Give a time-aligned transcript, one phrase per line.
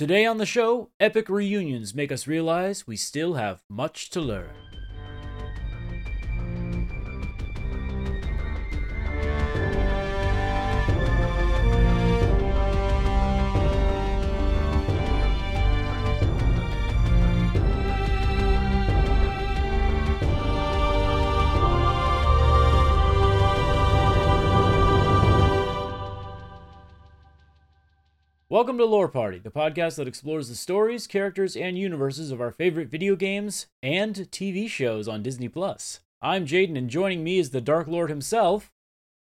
[0.00, 4.69] Today on the show, epic reunions make us realize we still have much to learn.
[28.50, 32.50] Welcome to Lore Party, the podcast that explores the stories, characters, and universes of our
[32.50, 36.00] favorite video games and TV shows on Disney Plus.
[36.20, 38.72] I'm Jaden, and joining me is the Dark Lord himself.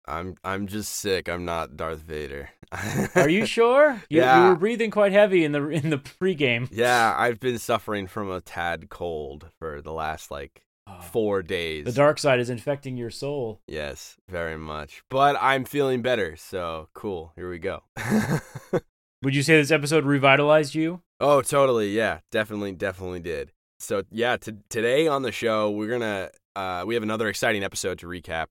[0.06, 1.28] I'm I'm just sick.
[1.28, 2.52] I'm not Darth Vader.
[3.16, 4.02] Are you sure?
[4.10, 4.44] You, Yeah.
[4.44, 6.70] you were breathing quite heavy in the in the pregame.
[6.72, 11.84] yeah, I've been suffering from a tad cold for the last like Oh, four days.
[11.84, 13.59] the dark side is infecting your soul.
[13.68, 15.04] Yes, very much.
[15.09, 17.34] But I'm feeling better, so cool.
[17.36, 17.84] Here we go.
[19.24, 21.02] Would you say this episode revitalized you?
[21.20, 21.90] oh, totally.
[21.92, 23.52] Yeah, definitely, definitely did.
[23.80, 28.00] So yeah, t- today on the show we're gonna uh, we have another exciting episode
[28.00, 28.48] to recap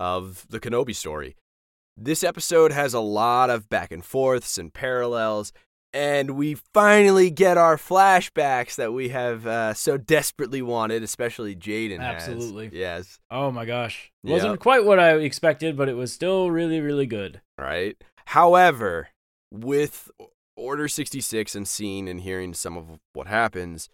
[0.00, 1.36] of the Kenobi story.
[1.96, 5.52] This episode has a lot of back and forths and parallels,
[5.92, 11.98] and we finally get our flashbacks that we have uh, so desperately wanted, especially Jaden.
[12.00, 12.28] has.
[12.28, 12.70] Absolutely.
[12.72, 14.12] yes, Oh my gosh.
[14.22, 14.32] Yep.
[14.32, 17.40] Wasn't quite what I expected, but it was still really, really good.
[17.58, 17.96] right.
[18.26, 19.08] However,
[19.50, 20.10] with
[20.56, 23.88] Order sixty six and seeing and hearing some of what happens,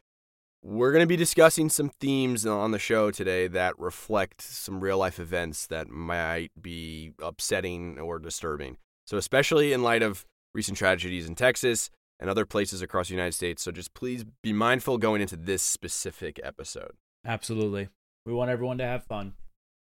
[0.62, 4.96] we're going to be discussing some themes on the show today that reflect some real
[4.96, 8.78] life events that might be upsetting or disturbing.
[9.06, 13.34] So, especially in light of recent tragedies in Texas and other places across the United
[13.34, 13.62] States.
[13.62, 16.92] So, just please be mindful going into this specific episode.
[17.26, 17.90] Absolutely.
[18.24, 19.34] We want everyone to have fun.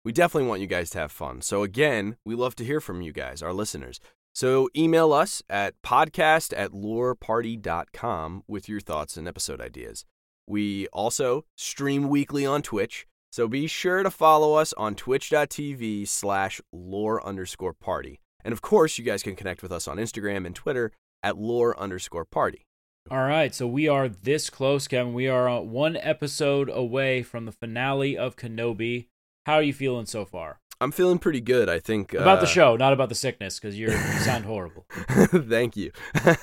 [0.02, 1.42] We definitely want you guys to have fun.
[1.42, 4.00] So, again, we love to hear from you guys, our listeners.
[4.34, 10.04] So, email us at podcast at loreparty.com with your thoughts and episode ideas.
[10.46, 16.60] We also stream weekly on Twitch, so be sure to follow us on twitch.tv slash
[16.72, 18.20] lore underscore party.
[18.44, 20.92] And of course, you guys can connect with us on Instagram and Twitter
[21.22, 22.66] at lore underscore party.
[23.10, 25.14] All right, so we are this close, Kevin.
[25.14, 29.06] We are uh, one episode away from the finale of Kenobi.
[29.46, 30.60] How are you feeling so far?
[30.80, 32.14] I'm feeling pretty good, I think.
[32.14, 33.90] About the uh, show, not about the sickness, because you
[34.24, 34.86] sound horrible.
[35.08, 35.92] Thank you.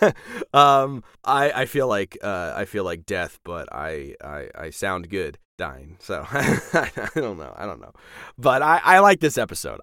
[0.53, 5.09] um, I I feel like uh, I feel like death, but I I, I sound
[5.09, 5.97] good dying.
[5.99, 7.53] So I don't know.
[7.57, 7.93] I don't know.
[8.37, 9.81] But I I like this episode.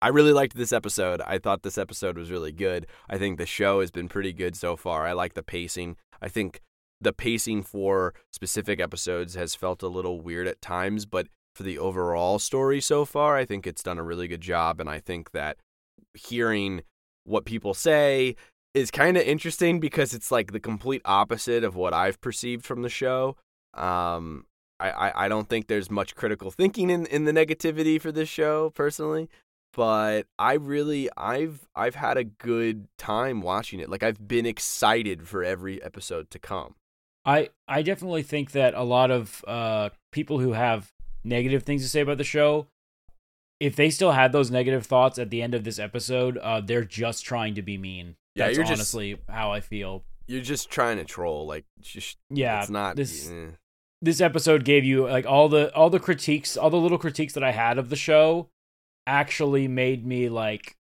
[0.00, 1.20] I really liked this episode.
[1.20, 2.86] I thought this episode was really good.
[3.08, 5.06] I think the show has been pretty good so far.
[5.06, 5.96] I like the pacing.
[6.20, 6.60] I think
[7.00, 11.78] the pacing for specific episodes has felt a little weird at times, but for the
[11.78, 14.80] overall story so far, I think it's done a really good job.
[14.80, 15.58] And I think that
[16.14, 16.82] hearing
[17.24, 18.36] what people say
[18.74, 22.82] is kind of interesting because it's like the complete opposite of what I've perceived from
[22.82, 23.36] the show.
[23.74, 24.46] Um,
[24.80, 28.28] I, I, I don't think there's much critical thinking in, in the negativity for this
[28.28, 29.28] show personally,
[29.74, 33.88] but I really I've I've had a good time watching it.
[33.88, 36.74] Like I've been excited for every episode to come.
[37.24, 40.92] I I definitely think that a lot of uh, people who have
[41.24, 42.66] negative things to say about the show,
[43.60, 46.84] if they still had those negative thoughts at the end of this episode, uh, they're
[46.84, 48.16] just trying to be mean.
[48.34, 50.04] Yeah, That's you're just- honestly how I feel.
[50.26, 52.96] You're just trying to troll, like just Yeah, it's not.
[52.96, 53.48] this eh.
[54.00, 57.42] this episode gave you like all the all the critiques, all the little critiques that
[57.42, 58.48] I had of the show,
[59.06, 60.76] actually made me like,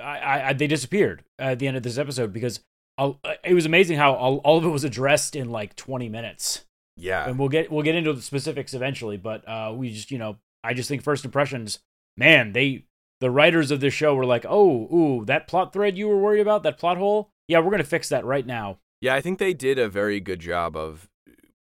[0.00, 2.60] I, I, I they disappeared at the end of this episode because
[2.96, 6.64] I'll, it was amazing how all, all of it was addressed in like 20 minutes.
[6.96, 10.18] Yeah, and we'll get we'll get into the specifics eventually but uh we just you
[10.18, 11.78] know i just think first impressions
[12.16, 12.84] man they
[13.20, 16.40] the writers of this show were like oh ooh that plot thread you were worried
[16.40, 19.52] about that plot hole yeah we're gonna fix that right now Yeah, I think they
[19.52, 21.08] did a very good job of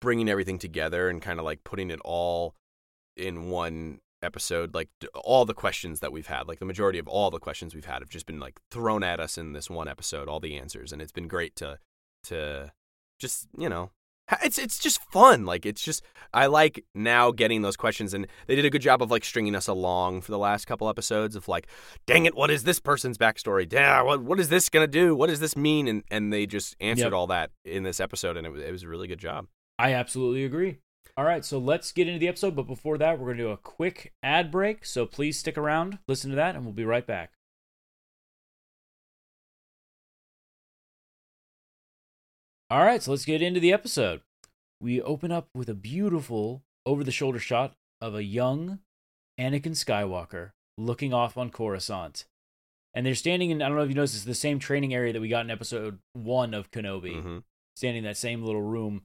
[0.01, 2.55] bringing everything together and kind of like putting it all
[3.17, 4.73] in one episode.
[4.73, 7.85] Like all the questions that we've had, like the majority of all the questions we've
[7.85, 10.93] had have just been like thrown at us in this one episode, all the answers,
[10.93, 11.77] and it's been great to
[12.23, 12.71] to
[13.19, 13.91] just you know.
[14.43, 15.45] It's it's just fun.
[15.45, 16.03] Like it's just
[16.33, 19.55] I like now getting those questions, and they did a good job of like stringing
[19.55, 21.67] us along for the last couple episodes of like,
[22.05, 23.67] dang it, what is this person's backstory?
[23.67, 25.15] Damn, what what is this gonna do?
[25.15, 25.87] What does this mean?
[25.87, 27.13] And and they just answered Yep.
[27.13, 29.47] all that in this episode, and it was it was a really good job.
[29.79, 30.77] i absolutely agree
[31.17, 33.57] all right so let's get into the episode but before that we're gonna do a
[33.57, 37.31] quick ad break so please stick around listen to that and we'll be right back
[42.69, 44.21] all right so let's get into the episode
[44.81, 48.79] we open up with a beautiful over the shoulder shot of a young
[49.39, 52.25] Anakin Skywalker looking off on Coruscant.
[52.93, 55.13] And they're standing in, I don't know if you noticed, it's the same training area
[55.13, 57.21] that we got in episode one of Kenobi.
[57.23, 57.43] Mhm.
[57.75, 59.03] standing in that same little room.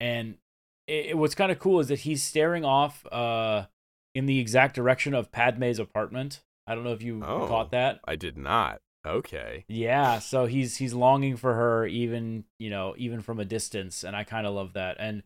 [0.00, 0.38] And
[0.86, 3.66] it, it- what's kind of cool is that he's staring off uh,
[4.14, 6.42] in the exact direction of Padme's apartment.
[6.66, 7.46] I don't know if you Oh.
[7.46, 8.00] caught that.
[8.04, 8.80] I did not.
[9.06, 9.64] Okay.
[9.68, 14.16] Yeah, so he's he's longing for her even, you know, even from a distance and
[14.16, 14.96] I kind of love that.
[14.98, 15.22] And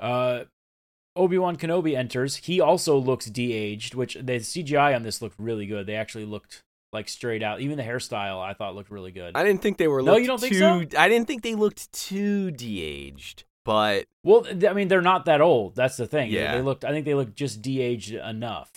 [0.00, 0.44] uh
[1.16, 2.36] Obi-Wan Kenobi enters.
[2.36, 5.86] He also looks de-aged, which the CGI on this looked really good.
[5.86, 6.62] They actually looked
[6.92, 7.60] like straight out.
[7.62, 9.34] Even the hairstyle I thought looked really good.
[9.34, 10.02] I didn't think they were.
[10.02, 10.84] No, you don't think so?
[10.98, 15.74] I didn't think they looked too de-aged, but well, I mean, they're not that old.
[15.74, 16.30] That's the thing.
[16.30, 16.56] They- Yeah.
[16.56, 18.70] They looked I think they looked just de-aged enough.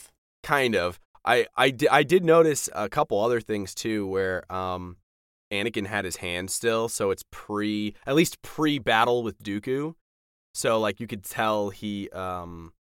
[0.43, 0.97] kind of.
[1.25, 4.97] I I, di- I did notice a couple other things too, where um,
[5.51, 9.95] Anakin had his hand still, so it's pre, at least pre-battle with Dooku.
[10.53, 12.73] So like you could tell he um.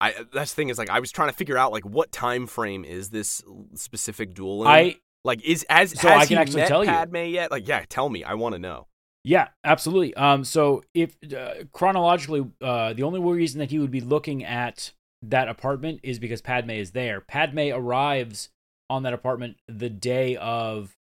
[0.00, 2.48] I that's the thing is like I was trying to figure out like what time
[2.48, 3.40] frame is this
[3.74, 4.68] specific duel in?
[4.68, 6.90] I like is as So I can actually tell you.
[6.90, 7.52] Padme yet?
[7.52, 8.24] Like yeah, tell me.
[8.24, 8.88] I want to know.
[9.24, 10.14] Yeah, absolutely.
[10.14, 14.92] Um, so if uh, chronologically, uh, the only reason that he would be looking at
[15.22, 17.20] that apartment is because Padme is there.
[17.20, 18.48] Padme arrives
[18.90, 20.96] on that apartment the day of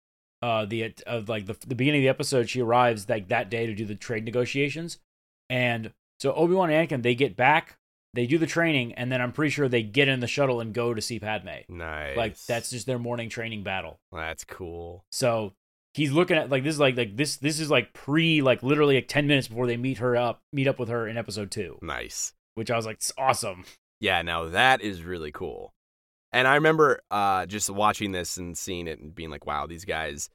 [0.42, 2.50] uh the of like the the beginning of the episode.
[2.50, 4.98] She arrives like that day to do the trade negotiations,
[5.50, 7.78] and so Obi Wan and Anakin they get back,
[8.14, 10.74] they do the training, and then I'm pretty sure they get in the shuttle and
[10.74, 11.50] go to see Padme.
[11.70, 12.18] Nice.
[12.18, 14.00] Like that's just their morning training battle.
[14.12, 15.06] that's cool.
[15.12, 15.54] So
[15.94, 18.96] he's looking at like this is like like this this is like pre like literally
[18.96, 21.80] like ten minutes before they meet her up meet up with her in episode two,
[21.82, 22.34] Nice.
[22.56, 23.66] which I was like it's awesome.
[24.00, 25.74] Yeah, now that is really cool.
[26.32, 29.86] And I remember uh, just watching this and seeing it and being like, "Wow, these
[29.86, 30.30] guys,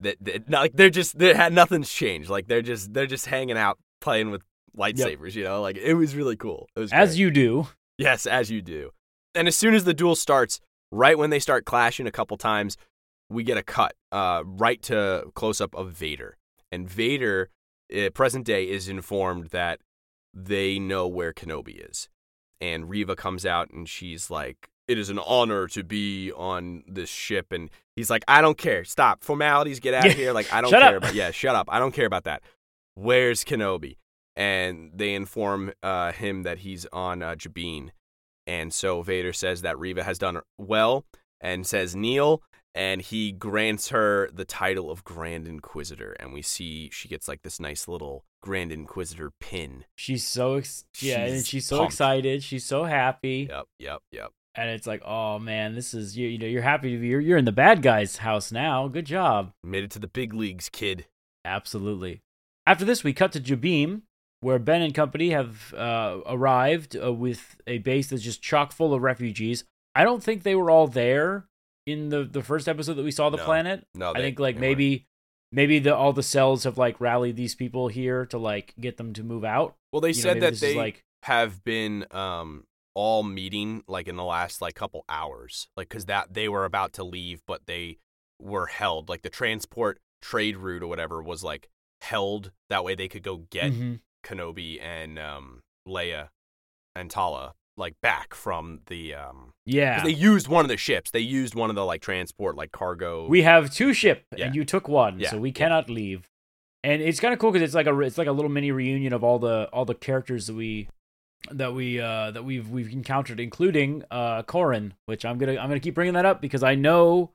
[0.00, 2.30] that, that like they're just they had nothing's changed.
[2.30, 4.42] Like they're just they're just hanging out playing with
[4.76, 5.34] lightsabers.
[5.34, 6.66] You know, like it was really cool.
[6.74, 7.18] It was As great.
[7.18, 7.68] you do.
[7.98, 8.90] yes, as you do.
[9.34, 10.60] And as soon as the duel starts,
[10.90, 12.76] right when they start clashing a couple times,
[13.28, 16.36] we get a cut uh, right to close up of Vader,
[16.72, 17.50] and Vader,
[17.96, 19.80] uh, present day, is informed that
[20.32, 22.08] they know where Kenobi is
[22.60, 27.08] and Reva comes out and she's like, "It is an honor to be on this
[27.08, 28.84] ship." And he's like, "I don't care.
[28.84, 29.80] Stop formalities.
[29.80, 30.32] Get out of here.
[30.32, 31.30] Like I don't care up." about yeah.
[31.30, 31.68] Shut up.
[31.70, 32.42] I don't care about that.
[32.94, 33.96] Where's Kenobi?"
[34.36, 37.90] And they inform uh, him that he's on uh, Jabiim.
[38.46, 41.04] And so Vader says that Reva has done well
[41.40, 42.42] and says kneel.
[42.74, 46.12] And he grants her the title of Grand Inquisitor.
[46.20, 49.84] And we see she gets like this nice little Grand Inquisitor pin.
[49.96, 51.92] She's so ex- yeah, and She's so pumped.
[51.92, 52.42] excited.
[52.42, 54.30] She's so happy, Yep, yep, yep.
[54.54, 56.28] and it's like, oh man, this is you.
[56.28, 57.08] You know, you're happy to be.
[57.08, 58.88] You're, you're in the bad guy's house now.
[58.88, 59.52] Good job.
[59.64, 61.06] Made it to the big leagues, kid.
[61.44, 62.22] Absolutely.
[62.66, 64.02] After this, we cut to Jabiim,
[64.40, 68.92] where Ben and company have uh, arrived uh, with a base that's just chock full
[68.94, 69.64] of refugees.
[69.94, 71.46] I don't think they were all there
[71.86, 73.44] in the, the first episode that we saw the No.
[73.44, 73.86] planet.
[73.94, 75.06] No, I think like they maybe
[75.52, 79.12] maybe the all the cells have like rallied these people here to like get them
[79.14, 79.76] to move out.
[79.92, 82.64] Well, they You said maybe that they like have been um
[82.94, 86.92] all meeting like in the last like couple hours, like because that they were about
[86.94, 87.98] to leave, but they
[88.40, 89.08] were held.
[89.08, 91.68] Like the transport trade route or whatever was like
[92.00, 92.50] held.
[92.70, 94.00] That way they could go get Mhm.
[94.24, 96.28] Kenobi and um Leia
[96.94, 99.52] and Tala like back from the um.
[99.64, 100.02] yeah.
[100.04, 101.10] They used one of the ships.
[101.10, 103.26] They used one of the like transport like cargo.
[103.28, 104.46] we have two ship Yeah.
[104.46, 106.28] and you took one, Yeah, so we cannot leave.
[106.84, 109.12] And it's kind of cool because it's like a it's like a little mini reunion
[109.12, 110.88] of all the all the characters that we
[111.50, 115.80] that we uh that we've we've encountered, including uh Corran, which I'm gonna I'm gonna
[115.80, 117.30] keep bringing that up because I know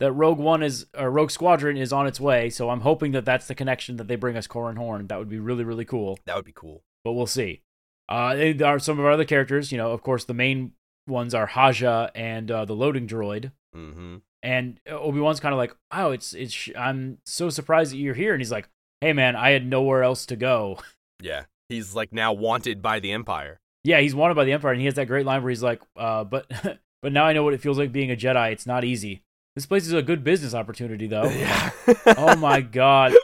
[0.00, 3.24] that Rogue One is or Rogue Squadron is on its way, so I'm hoping that
[3.24, 5.06] that's the connection that they bring us Corran Horn.
[5.08, 6.82] That would be really really cool, that would be cool.
[7.04, 7.62] but we'll see.
[8.08, 9.92] Uh, they- there are some of our other characters, you know.
[9.92, 10.72] Of course, the main
[11.06, 13.52] ones are Haja and uh, the loading droid.
[13.76, 14.16] Mm-hmm.
[14.42, 16.68] And Obi Wan's kind of like, "Wow, it's it's.
[16.78, 18.68] I'm so surprised that you're here." And he's like,
[19.00, 20.78] "Hey, man, I had nowhere else to go."
[21.22, 23.58] Yeah, he's like now wanted by the Empire.
[23.84, 25.80] yeah, he's wanted by the Empire, and he has that great line where he's like,
[25.96, 26.46] uh, "But
[27.02, 28.52] but now I know what it feels like being a Jedi.
[28.52, 29.22] It's not easy.
[29.54, 31.70] This place is a good business opportunity, though." Yeah.
[32.18, 33.14] oh my god.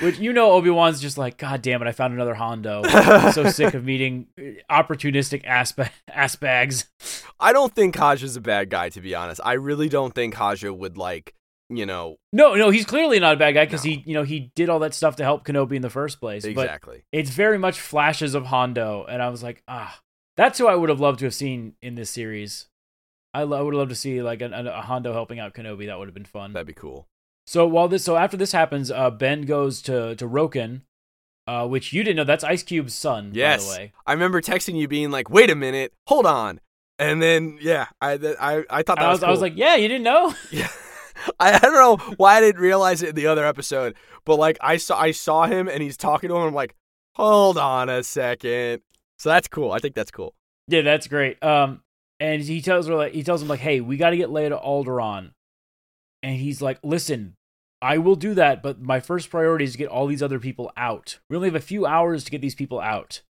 [0.00, 3.32] Which you know, Obi Wan's just like, "God damn it, I found another Hondo." I'm
[3.32, 4.42] so sick of meeting uh,
[4.82, 6.88] opportunistic ass ba- ass bags.
[7.40, 9.40] I don't think Haja's a bad guy, to be honest.
[9.44, 11.34] I really don't think Haja would like,
[11.70, 13.90] you know, No, no, he's clearly not a bad guy because No.
[13.90, 16.44] he, you know, he did all that stuff to help Kenobi in the first place.
[16.44, 17.02] Exactly.
[17.12, 20.00] it's very much flashes of Hondo, and I was like, ah,
[20.36, 22.66] that's who I would have loved to have seen in this series.
[23.34, 25.86] I, lo- I would have loved to see like a, a Hondo helping out Kenobi.
[25.86, 26.52] That would have been fun.
[26.52, 27.06] That'd be cool.
[27.48, 30.82] So while this, so after this happens, uh, Ben goes to to Roken,
[31.46, 32.24] uh, which you didn't know.
[32.24, 33.66] That's Ice Cube's son, Yes.
[33.66, 33.92] by the way.
[34.06, 36.60] I remember texting you being like, "Wait a minute, hold on,"
[36.98, 39.76] and then yeah, I I I thought that I was, was, I was like, yeah,
[39.76, 40.34] you didn't know.
[40.50, 40.68] yeah.
[41.40, 44.58] I, I don't know why I didn't realize it in the other episode, but like
[44.60, 46.42] I saw I saw him and he's talking to him.
[46.42, 46.76] I'm like,
[47.14, 48.82] hold on a second.
[49.18, 49.72] So that's cool.
[49.72, 50.34] I think that's cool.
[50.66, 51.42] Yeah, that's great.
[51.42, 51.80] Um,
[52.20, 54.50] and he tells her like he tells him like, "Hey, we got to get Leia
[54.50, 55.30] to Alderaan,"
[56.22, 57.36] and he's like, "Listen,
[57.80, 60.72] I will do that, but my first priority is to get all these other people
[60.76, 61.18] out.
[61.30, 63.22] We only have a few hours to get these people out."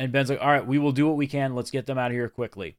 [0.00, 1.54] And Ben's like, "All right, we will do what we can.
[1.54, 2.76] Let's get them out of here quickly."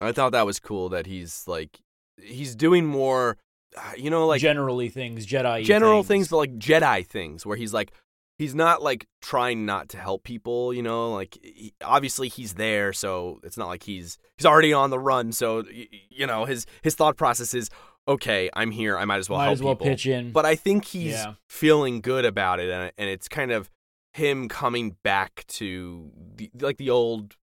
[0.00, 1.80] I thought that was cool that he's like
[2.16, 3.38] he's doing more,
[3.76, 6.28] uh, you know, like generally things Jedi general things.
[6.28, 7.92] but like Jedi things, where he's like
[8.38, 12.92] he's not like trying not to help people, you know, like he, obviously he's there,
[12.92, 15.32] so it's not like he's he's already on the run.
[15.32, 15.64] So
[16.08, 17.68] you know his his thought process is
[18.08, 19.86] okay, I'm here, I might as well might help as well people.
[19.88, 20.32] pitch in.
[20.32, 21.34] But I think he's Yeah.
[21.48, 23.70] feeling good about it, and, and it's kind of
[24.14, 27.36] him coming back to the, like the old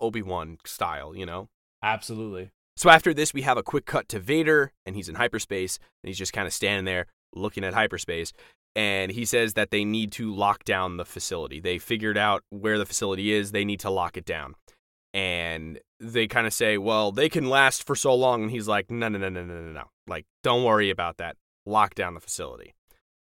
[0.00, 1.48] Obi Wan style, you know.
[1.82, 2.50] Absolutely.
[2.76, 6.08] So after this, we have a quick cut to Vader, and he's in hyperspace, and
[6.08, 8.32] he's just kind of standing there looking at hyperspace.
[8.76, 11.58] And he says that they need to lock down the facility.
[11.58, 13.50] They figured out where the facility is.
[13.50, 14.54] They need to lock it down.
[15.14, 18.42] And they kind of say, well, they can last for so long.
[18.42, 19.84] And he's like, no, no, no, no, no, no, no.
[20.06, 21.36] Like, don't worry about that.
[21.66, 22.74] Lock down the facility.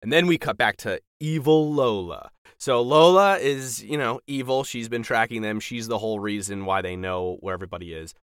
[0.02, 2.30] And then we cut back to evil Lola.
[2.58, 4.64] So Lola is, you know, evil.
[4.64, 5.60] She's been tracking them.
[5.60, 8.14] She's the whole reason why they know where everybody is.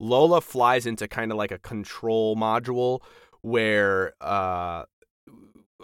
[0.00, 3.00] Lola flies into kind of like a control module
[3.42, 4.84] where uh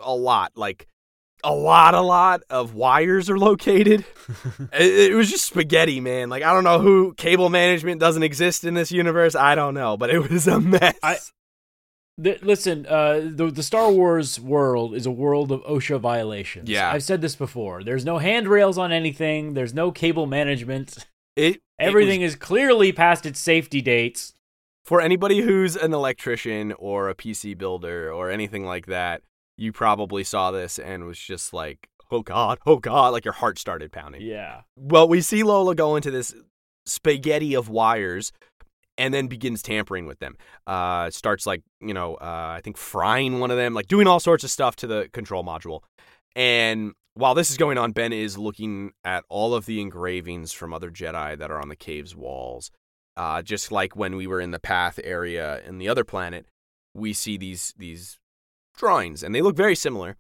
[0.03, 0.87] a lot like
[1.45, 4.05] a lot a lot of wires are located.
[4.73, 6.29] it, it was just spaghetti, man.
[6.31, 9.35] Like I don't know who cable management doesn't exist in this universe.
[9.35, 10.97] I don't know, but it was a mess.
[11.03, 11.19] I-
[12.19, 16.69] The, listen, uh, the the Star Wars world is a world of OSHA violations.
[16.69, 16.91] Yeah.
[16.93, 17.83] I've said this before.
[17.83, 19.55] There's no handrails on anything.
[19.55, 21.07] There's no cable management.
[21.37, 24.35] it it Everything was- is clearly past its safety dates.
[24.85, 29.23] for anybody who's an electrician or a PC builder or anything like that.
[29.61, 33.59] You probably saw this and was just like, "Oh God, oh God!" Like your heart
[33.59, 34.23] started pounding.
[34.23, 34.63] Yeah.
[34.75, 36.35] Well, we see Lola go into this
[36.87, 38.33] spaghetti of wires
[38.97, 40.39] and then begins tampering with them.
[40.67, 44.19] Uh, starts like, you know, uh, I think frying one of them, like doing all
[44.19, 45.83] sorts of stuff to the control module.
[46.35, 50.73] And while this is going on, Ben is looking at all of the engravings from
[50.73, 52.71] other Jedi that are on the cave's walls.
[53.15, 56.47] Uh, just like when we were in the path area in the other planet,
[56.95, 58.20] we see these these
[58.81, 60.17] drawings, and they look very similar.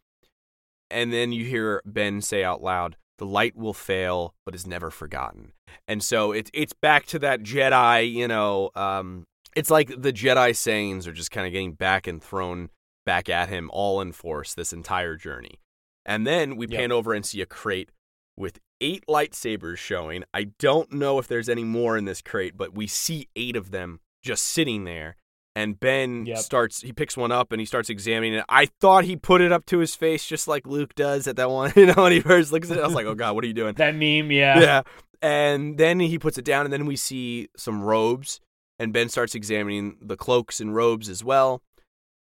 [0.90, 4.90] And then you hear Ben say out loud, "The light will fail, but is never
[4.90, 5.52] forgotten."
[5.88, 8.70] And so it's it's back to that Jedi, you know.
[8.74, 9.26] Um,
[9.56, 12.70] it's like the Jedi sayings are just kind of getting back and thrown
[13.06, 15.58] back at him, all in force this entire journey.
[16.04, 16.78] And then we Yep.
[16.78, 17.90] pan over and see a crate
[18.36, 20.24] with eight lightsabers showing.
[20.32, 23.70] I don't know if there's any more in this crate, but we see eight of
[23.70, 25.16] them just sitting there.
[25.57, 26.38] And Ben Yep.
[26.38, 28.45] starts, he picks one up and he starts examining it.
[28.49, 31.50] I thought he put it up to his face just like Luke does at that
[31.50, 32.83] one, you know, when he first looks at it.
[32.83, 33.75] I was like, oh God, what are you doing?
[33.75, 34.61] That meme, yeah.
[34.61, 34.83] yeah.
[35.23, 38.40] And then he puts it down, and then we see some robes,
[38.78, 41.62] and Ben starts examining the cloaks and robes as well.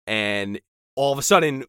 [0.06, 0.60] And
[0.96, 1.64] all of a sudden,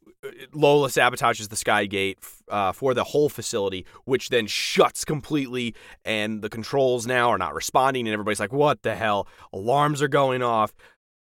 [0.53, 5.75] Lola sabotages the sky gate uh, for the whole facility, which then shuts completely,
[6.05, 10.07] and the controls now are not responding, and everybody's like, "What the hell?" Alarms are
[10.07, 10.73] going off,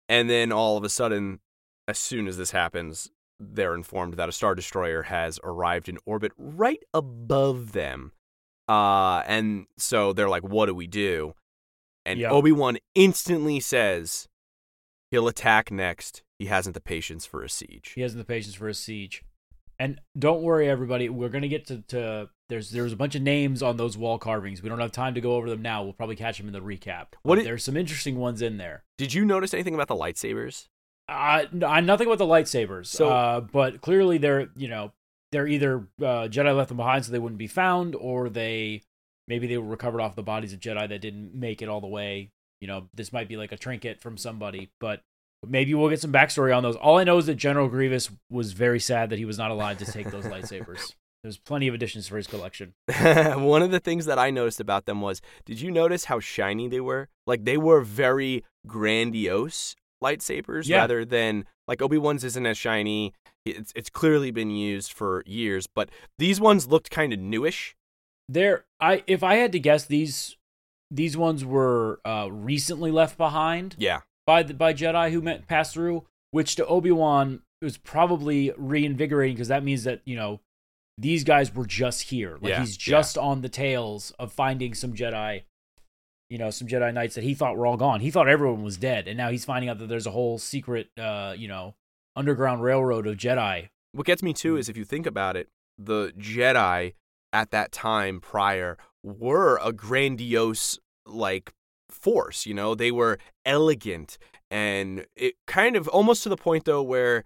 [0.10, 1.40] and then all of a sudden,
[1.88, 6.34] as soon as this happens, they're informed that a star destroyer has arrived in orbit
[6.38, 8.12] right above them.
[8.68, 11.34] Uh, and so they're like, "What do we do?"
[12.06, 12.32] And Yep.
[12.32, 14.28] Obi Wan instantly says,
[15.12, 16.24] "He'll attack next.
[16.38, 19.24] He hasn't the patience for a siege." He hasn't the patience for a siege.
[19.80, 21.08] And don't worry, everybody.
[21.10, 24.62] We're gonna get to, to there's there's a bunch of names on those wall carvings.
[24.62, 25.84] We don't have time to go over them now.
[25.84, 27.08] We'll probably catch them in the recap.
[27.24, 28.84] What it- there's some interesting ones in there.
[28.98, 30.68] Did you notice anything about the lightsabers?
[31.08, 32.88] Uh, uh, nothing about the lightsabers.
[32.88, 34.92] So- uh, but clearly they're you know
[35.32, 38.82] they're either uh, Jedi left them behind so they wouldn't be found, or they
[39.28, 41.88] maybe they were recovered off the bodies of Jedi that didn't make it all the
[41.88, 42.32] way.
[42.60, 45.02] You know, this might be like a trinket from somebody, but
[45.48, 46.76] maybe we'll get some backstory on those.
[46.76, 49.80] All I know is that General Grievous was very sad that he was not allowed
[49.80, 50.94] to take those lightsabers.
[51.24, 52.74] There's plenty of additions for his collection.
[53.02, 56.68] One of the things that I noticed about them was, did you notice how shiny
[56.70, 57.10] they were?
[57.28, 60.78] Like they were very grandiose lightsabers Yeah.
[60.78, 63.14] rather than like Obi Wan's isn't as shiny.
[63.46, 67.76] It's it's clearly been used for years, but these ones looked kind of newish.
[68.28, 70.38] There, I if I had to guess, these
[70.92, 73.76] these ones were uh, recently left behind.
[73.78, 78.54] Yeah, by the by Jedi who met passed through, which to Obi Wan was probably
[78.58, 80.40] reinvigorating because that means that you know
[81.00, 82.38] these guys were just here.
[82.40, 85.46] Like Yeah, he's just on the tails of finding some Jedi,
[86.30, 88.02] you know, some Jedi Knights that he thought were all gone.
[88.02, 90.90] He thought everyone was dead, and now he's finding out that there's a whole secret,
[90.96, 91.74] uh, you know,
[92.16, 93.70] underground railroad of Jedi.
[93.94, 96.94] What gets me too is if you think about it, the Jedi
[97.34, 101.52] at that time prior were a grandiose like
[102.00, 102.76] force, you know?
[102.76, 104.18] They were elegant
[104.52, 107.24] and it kind of almost to the point though where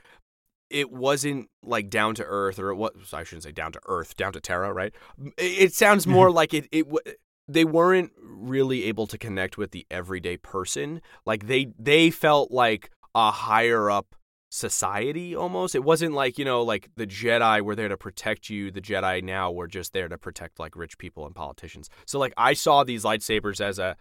[0.70, 4.34] it wasn't like down to earth or what I shouldn't say down to earth, down
[4.34, 4.94] to Terra, right?
[5.38, 6.14] It, it sounds mm-hmm.
[6.14, 6.86] more like it it
[7.48, 11.02] they weren't really able to connect with the everyday person.
[11.26, 14.16] Like they they felt like a higher up
[14.50, 15.76] society almost.
[15.76, 18.72] It wasn't like, you know, like the Jedi were there to protect you.
[18.72, 21.90] The Jedi now were just there to protect like rich people and politicians.
[22.06, 23.96] So like I saw these lightsabers as a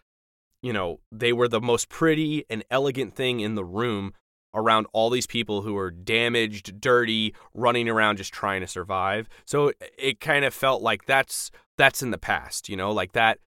[0.62, 4.14] you know, they were the most pretty and elegant thing in the room
[4.54, 9.28] around all these people who were damaged, dirty, running around just trying to survive.
[9.45, 13.38] So it kind of felt like that's that's in the past, you know, like that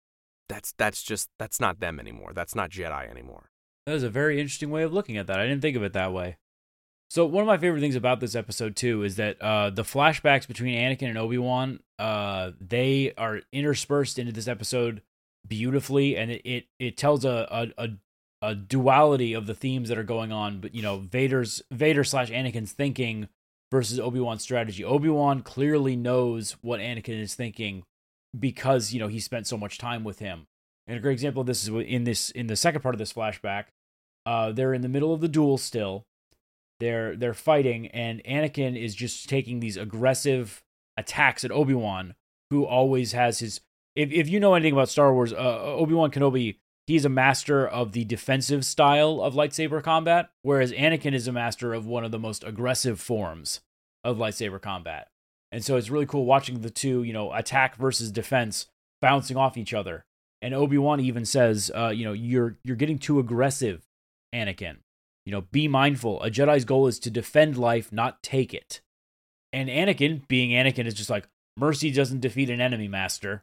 [0.48, 2.32] that's that's just that's not them anymore.
[2.34, 3.50] That's not Jedi anymore.
[3.86, 5.38] That is a very interesting way of looking at that.
[5.38, 6.36] I didn't think of it that way.
[7.10, 10.48] So one of my favorite things about this episode too is that uh, the flashbacks
[10.48, 15.02] between Anakin and Obi Wan, uh, they are interspersed into this episode
[15.46, 17.88] beautifully, and it it, it tells a, a, a
[18.42, 20.60] a duality of the themes that are going on.
[20.60, 23.28] But you know, Vader's Vader slash Anakin's thinking
[23.70, 24.84] versus Obi Wan's strategy.
[24.84, 27.84] Obi Wan clearly knows what Anakin is thinking
[28.38, 30.46] because you know he spent so much time with him.
[30.86, 33.12] And a great example of this is in this in the second part of this
[33.12, 33.66] flashback.
[34.26, 36.04] Uh, they're in the middle of the duel still.
[36.80, 40.62] They're they're fighting, and Anakin is just taking these aggressive
[40.96, 42.14] attacks at Obi Wan,
[42.50, 43.60] who always has his.
[43.96, 47.66] If if you know anything about Star Wars, uh, Obi Wan Kenobi, he's a master
[47.66, 52.10] of the defensive style of lightsaber combat, whereas Anakin is a master of one of
[52.10, 53.60] the most aggressive forms
[54.02, 55.08] of lightsaber combat.
[55.52, 58.66] And so it's really cool watching the two, you know, attack versus defense
[59.00, 60.04] bouncing off each other.
[60.42, 63.82] And Obi Wan even says, uh, you know, you're you're getting too aggressive,
[64.34, 64.78] Anakin.
[65.24, 66.22] You know, be mindful.
[66.22, 68.82] A Jedi's goal is to defend life, not take it.
[69.52, 73.42] And Anakin, being Anakin, is just like, mercy doesn't defeat an enemy, master.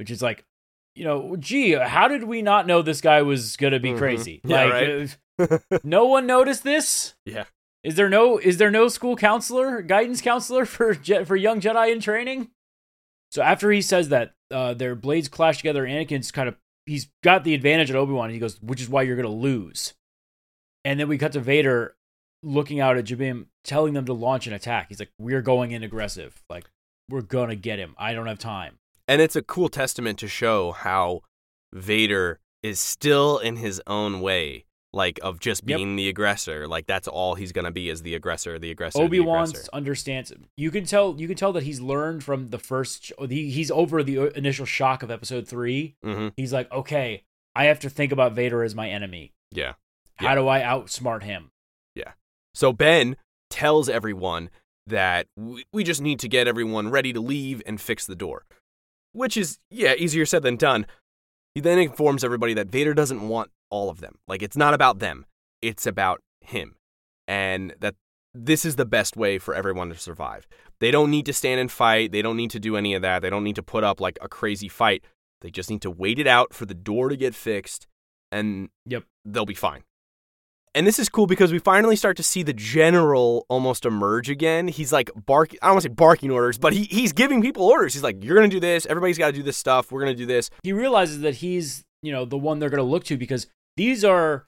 [0.00, 0.46] Which is like,
[0.94, 3.98] you know, gee, how did we not know this guy was gonna be mm-hmm.
[3.98, 4.40] crazy?
[4.42, 5.58] Yeah, like, right?
[5.72, 7.14] uh, no one noticed this.
[7.26, 7.44] Yeah.
[7.84, 11.92] Is there no is there no school counselor, guidance counselor for Je- for young Jedi
[11.92, 12.48] in training?
[13.30, 15.86] So after he says that, uh, their blades clash together.
[15.86, 18.30] Anakin's kind of he's got the advantage at Obi Wan.
[18.30, 19.92] He goes, which is why you're gonna lose.
[20.84, 21.94] And then we cut to Vader
[22.42, 24.86] looking out at Jabiim, telling them to launch an attack.
[24.88, 26.42] He's like, "We're going in aggressive.
[26.48, 26.64] Like,
[27.08, 27.94] we're gonna get him.
[27.98, 28.79] I don't have time."
[29.10, 31.22] And it's a cool testament to show how
[31.72, 35.96] Vader is still in his own way like of just being yep.
[35.96, 36.68] the aggressor.
[36.68, 39.02] Like that's all he's gonna be is the aggressor, the aggressor.
[39.02, 40.32] Obi Wan understands.
[40.56, 41.16] You can tell.
[41.18, 43.12] You can tell that he's learned from the first.
[43.28, 46.28] He, he's over the uh, initial shock of Episode 3 mm-hmm.
[46.36, 47.24] He's like, okay,
[47.56, 49.32] I have to think about Vader as my enemy.
[49.50, 49.72] Yeah.
[50.16, 50.34] How yeah.
[50.36, 51.50] do I outsmart him?
[51.96, 52.12] Yeah.
[52.54, 53.16] So Ben
[53.48, 54.50] tells everyone
[54.86, 58.44] that we, we just need to get everyone ready to leave and fix the door,
[59.12, 60.86] which is yeah easier said than done.
[61.54, 64.16] He then informs everybody that Vader doesn't want all of them.
[64.28, 65.26] Like it's not about them,
[65.62, 66.76] it's about him.
[67.26, 67.94] And that
[68.34, 70.46] this is the best way for everyone to survive.
[70.80, 72.12] They don't need to stand and fight.
[72.12, 73.22] They don't need to do any of that.
[73.22, 75.04] They don't need to put up like a crazy fight.
[75.40, 77.86] They just need to wait it out for the door to get fixed
[78.32, 79.82] and yep, they'll be fine.
[80.74, 84.68] And this is cool because we finally start to see the general almost emerge again.
[84.68, 87.64] He's like barking, I don't want to say barking orders, but he, he's giving people
[87.64, 87.92] orders.
[87.92, 88.86] He's like, you're going to do this.
[88.86, 89.90] Everybody's got to do this stuff.
[89.90, 90.48] We're going to do this.
[90.62, 94.04] He realizes that he's, you know, the one they're going to look to because these
[94.04, 94.46] are,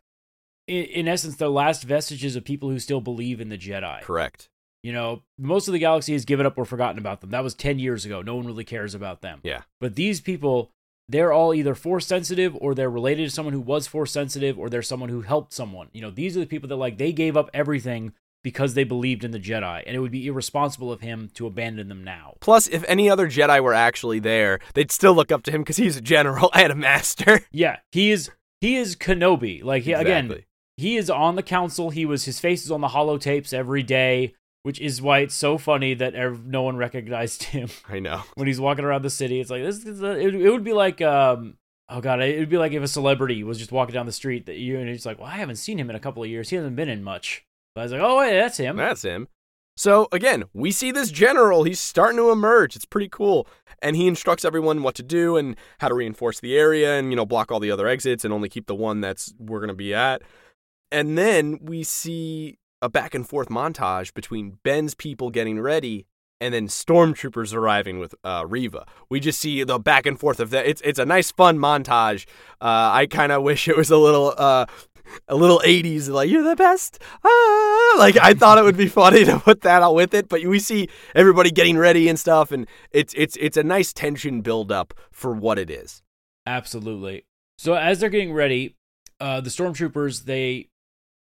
[0.69, 4.03] in, in essence, the last vestiges of people who still believe in the Jedi.
[4.03, 4.49] Correct.
[4.85, 7.31] You know, most of the galaxy has given up or forgotten about them.
[7.31, 8.23] That was 10 years ago.
[8.23, 9.41] No one really cares about them.
[9.43, 9.63] Yeah.
[9.81, 10.71] But these people,
[11.13, 14.69] they're all either force sensitive or they're related to someone who was force sensitive or
[14.69, 15.89] they're someone who helped someone.
[15.93, 19.23] You know, these are the people that like they gave up everything because they believed
[19.23, 22.35] in the Jedi, and it would be irresponsible of him to abandon them now.
[22.41, 25.77] Plus, if any other Jedi were actually there, they'd still look up to him because
[25.77, 27.43] he's a general and a master.
[27.53, 29.63] Yeah, he is he is Kenobi.
[29.63, 30.13] Like he, exactly.
[30.13, 30.45] again,
[30.77, 31.91] he is on the council.
[31.91, 35.59] He was his face is on the holotapes every day, which is why it's so
[35.59, 37.69] funny that no one recognized him.
[37.89, 39.41] I know when he's walking around the city.
[39.41, 39.85] It's like this.
[39.85, 41.57] Is a, it, it would be like um
[41.89, 44.47] oh god, it would be like if a celebrity was just walking down the street
[44.47, 46.51] that you and he's like, well, I haven't seen him in a couple of years.
[46.51, 47.45] He hasn't been in much.
[47.75, 48.77] But I was like, oh wait, that's him.
[48.77, 49.29] That's him.
[49.77, 51.65] So again, we see this general.
[51.65, 52.77] He's starting to emerge.
[52.77, 53.47] It's pretty cool.
[53.81, 57.17] And he instructs everyone what to do and how to reinforce the area and, you
[57.17, 59.75] know, block all the other exits and only keep the one that's we're going to
[59.75, 60.23] be at.
[60.93, 66.07] And then we see a back and forth montage between Ben's people getting ready
[66.41, 68.85] and then stormtroopers arriving with uh, Reva.
[69.09, 70.67] We just see the back and forth of that.
[70.67, 72.27] It's it's a nice fun montage.
[72.61, 74.67] Uh, I kind of wish it was a little uh,
[75.29, 77.95] a little 80s like you're the best ah!
[77.99, 80.59] like i thought it would be funny to put that out with it but we
[80.59, 84.95] see everybody getting ready and stuff and it's it's it's a nice tension build up
[85.11, 86.03] for what it is
[86.47, 87.25] Absolutely.
[87.59, 88.77] So as they're getting ready,
[89.21, 90.69] uh, the stormtroopers they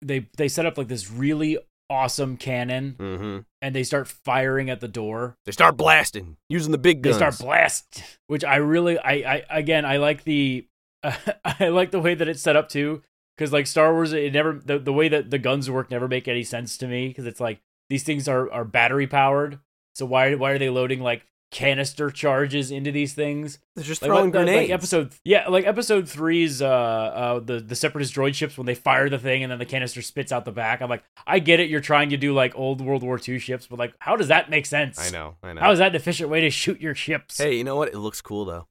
[0.02, 1.58] they they set up like this really
[1.90, 3.40] awesome cannon, mm-hmm.
[3.62, 5.36] and they start firing at the door.
[5.46, 7.12] they start blasting using the big gun.
[7.12, 10.68] They start blast, which I really I I again I like the
[11.04, 13.04] I like the way that it's set up too,
[13.38, 16.28] because like Star Wars, it never the the way that the guns work never make
[16.28, 19.60] any sense to me because it's like these things are are battery powered.
[19.94, 23.60] So why why are they loading like canister charges into these things?
[23.76, 27.60] they're just Like, throwing what- grenades Like episode, yeah, like episode three's uh, uh, the
[27.60, 30.46] the separatist droid ships when they fire the thing and then the canister spits out
[30.46, 30.82] the back.
[30.82, 33.68] I'm like, I get it, you're trying to do like old World War II ships,
[33.68, 34.98] but like, how does that make sense?
[35.00, 37.38] i know i know How is that an efficient way to shoot your ships?
[37.38, 38.68] hey you know what it looks cool though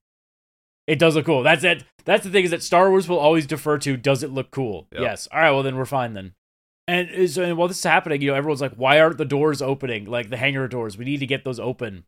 [0.86, 1.42] It does look cool.
[1.44, 1.84] That's it.
[2.04, 4.88] That's the thing is that Star Wars will always defer to does it look cool?
[4.92, 5.00] Yep.
[5.02, 5.28] Yes.
[5.30, 5.50] All right.
[5.52, 6.32] Well, then we're fine then.
[6.88, 9.62] And, is, and while this is happening, you know, everyone's like, "Why aren't the doors
[9.62, 10.06] opening?
[10.06, 10.98] Like the hangar doors?
[10.98, 12.04] We need to get those open."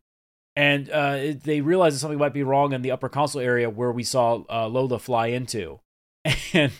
[0.55, 3.69] And uh, it- they realize that something might be wrong in the upper console area
[3.69, 5.79] where we saw uh, Lola fly into,
[6.53, 6.71] and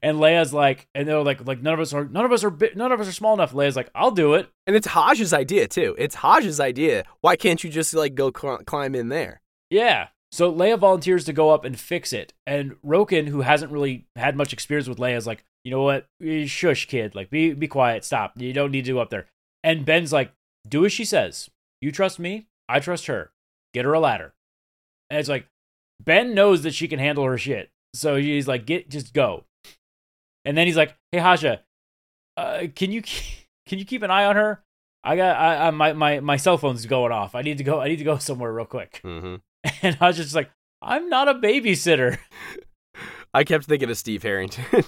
[0.00, 2.50] and Leia's like, and they're like, like none of us are, none of us are,
[2.50, 3.52] bi- none of us are small enough.
[3.52, 4.48] Leia's like, I'll do it.
[4.66, 8.58] and it's Haj's idea too it's Haj's idea why can't you just like go cl-
[8.64, 10.08] climb in there Yeah.
[10.32, 12.32] So Leia volunteers to go up and fix it.
[12.44, 16.06] And Roken, who hasn't really had much experience with Leia, is like, you know what?
[16.24, 17.14] Eh, Shush, kid.
[17.14, 18.04] Like, be be quiet.
[18.04, 18.32] Stop.
[18.36, 19.26] You don't need to go up there.
[19.62, 20.32] And Ben's like,
[20.68, 21.50] do as she says.
[21.80, 22.46] You trust me.
[22.68, 23.32] I trust her.
[23.72, 24.34] Get her a ladder.
[25.10, 25.46] And it's like,
[26.02, 27.70] Ben knows that she can handle her shit.
[27.94, 29.44] So he's like, get just go.
[30.44, 31.58] And then he's like, hey Haja,
[32.36, 33.02] uh, can you
[33.66, 34.62] can you keep an eye on her?
[35.04, 37.34] I got I, I my my my cell phone's going off.
[37.34, 37.80] I need to go.
[37.80, 39.00] I need to go somewhere real quick.
[39.04, 39.36] mm-hmm.
[39.82, 40.50] And I was just like,
[40.82, 42.18] I'm not a babysitter.
[43.32, 44.84] I kept thinking of Steve Harrington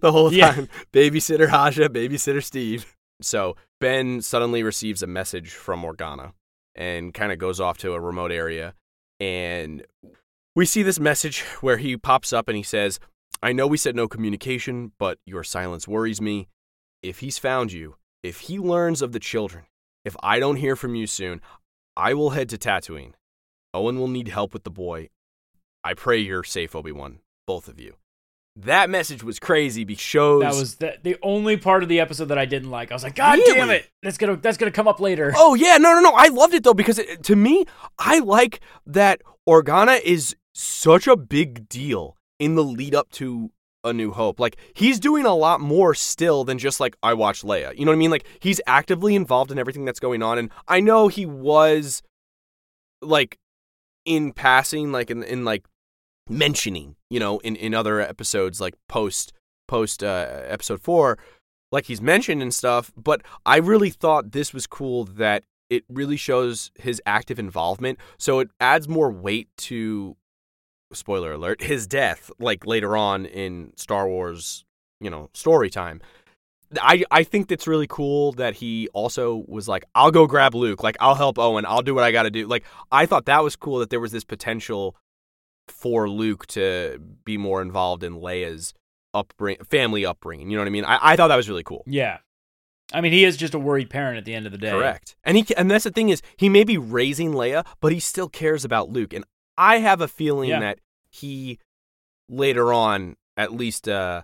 [0.00, 0.52] the whole Yeah.
[0.52, 0.68] time.
[0.92, 2.96] Babysitter Haja, babysitter Steve.
[3.20, 6.32] So Ben suddenly receives a message from Organa
[6.74, 8.74] and kind of goes off to a remote area.
[9.18, 9.84] And
[10.54, 12.98] we see this message where he pops up and he says,
[13.42, 16.48] I know we said no communication, but your silence worries me.
[17.02, 19.64] If he's found you, if he learns of the children,
[20.04, 21.40] if I don't hear from you soon,
[21.96, 23.12] I will head to Tatooine.
[23.72, 25.08] Owen will need help with the boy.
[25.82, 27.96] I pray you're safe, Obi Wan, both of you.
[28.56, 30.42] That message was crazy because shows.
[30.42, 32.90] That was the, the only part of the episode that I didn't like.
[32.90, 33.76] I was like, God damn Really?
[33.76, 33.90] it!
[34.02, 35.32] That's gonna that's gonna come up later.
[35.36, 36.12] Oh yeah, no, no, no.
[36.14, 37.64] I loved it though because it, to me,
[37.98, 43.50] I like that Organa is such a big deal in the lead up to
[43.84, 44.40] A New Hope.
[44.40, 47.78] Like he's doing a lot more still than just like I watch Leia.
[47.78, 48.10] You know what I mean?
[48.10, 52.02] Like he's actively involved in everything that's going on, and I know he was
[53.00, 53.38] like
[54.04, 55.64] in passing, like in in like
[56.30, 59.32] mentioning, you know, in in other episodes, like post
[59.68, 61.18] post uh, episode four,
[61.72, 62.92] like he's mentioned and stuff.
[62.96, 67.98] But I really thought this was cool that it really shows his active involvement.
[68.18, 70.16] So it adds more weight to
[70.92, 74.64] spoiler alert his death, like later on in Star Wars,
[75.00, 76.00] you know, story time.
[76.80, 80.84] I, I think that's really cool that he also was like, I'll go grab Luke.
[80.84, 81.66] Like, I'll help Owen.
[81.66, 82.46] I'll do what I got to do.
[82.46, 84.94] Like, I thought that was cool that there was this potential
[85.70, 88.74] for Luke to be more involved in Leia's
[89.14, 90.50] upbring, family upbringing.
[90.50, 90.84] You know what I mean?
[90.84, 91.82] I, I thought that was really cool.
[91.86, 92.18] Yeah,
[92.92, 94.70] I mean, he is just a worried parent at the end of the day.
[94.70, 95.16] Correct.
[95.24, 98.28] And he and that's the thing is he may be raising Leia, but he still
[98.28, 99.12] cares about Luke.
[99.12, 99.24] And
[99.56, 100.60] I have a feeling Yeah.
[100.60, 100.78] that
[101.10, 101.58] he
[102.28, 104.22] later on at least uh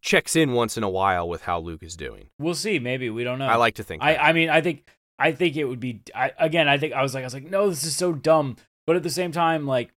[0.00, 2.28] checks in once in a while with how Luke is doing.
[2.38, 2.78] We'll see.
[2.78, 3.46] Maybe we don't know.
[3.46, 4.16] I like to think I.
[4.16, 4.84] I mean, I think
[5.18, 6.00] I think it would be.
[6.14, 8.56] I again, I think I was like, I was like, no, this is so dumb.
[8.84, 9.92] But at the same time, like,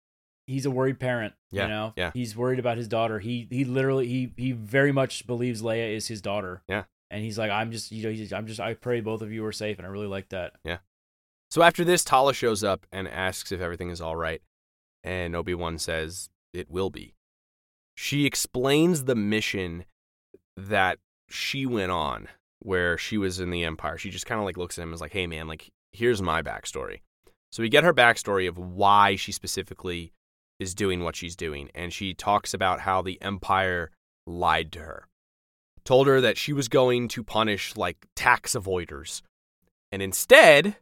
[0.46, 1.34] he's a worried parent.
[1.50, 2.10] Yeah, You know, yeah.
[2.14, 3.18] He's worried about his daughter.
[3.18, 6.62] He he literally he he very much believes Leia is his daughter.
[6.68, 6.84] Yeah.
[7.10, 9.44] And he's like, I'm just you know, he's, I'm just I pray both of you
[9.44, 10.54] are safe, and I really like that.
[10.64, 10.78] Yeah.
[11.50, 14.42] So after this, Tala shows up and asks if everything is all right,
[15.04, 17.14] and Obi Wan says it will be.
[17.94, 19.84] She explains the mission
[20.56, 22.28] that she went on,
[22.58, 23.96] where she was in the Empire.
[23.96, 26.20] She just kind of like looks at him and is like, "Hey, man, like here's
[26.20, 27.00] my backstory."
[27.52, 30.12] So we get her backstory of why she specifically
[30.58, 33.90] is doing what she's doing, and she talks about how the Empire
[34.26, 35.06] lied to her,
[35.84, 39.22] told her that she was going to punish like tax avoiders,
[39.92, 40.76] and instead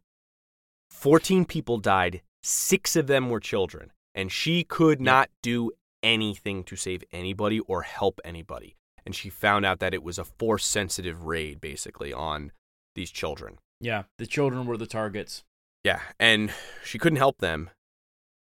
[0.91, 6.77] 14 people died, six of them were children, and she could not do anything to
[6.77, 8.77] save anybody or help anybody.
[9.05, 12.53] And she found out that it was a force sensitive raid, basically, on
[12.95, 13.59] these children.
[13.81, 15.43] Yeah, the children were the targets.
[15.83, 16.51] Yeah, and
[16.83, 17.71] she couldn't help them,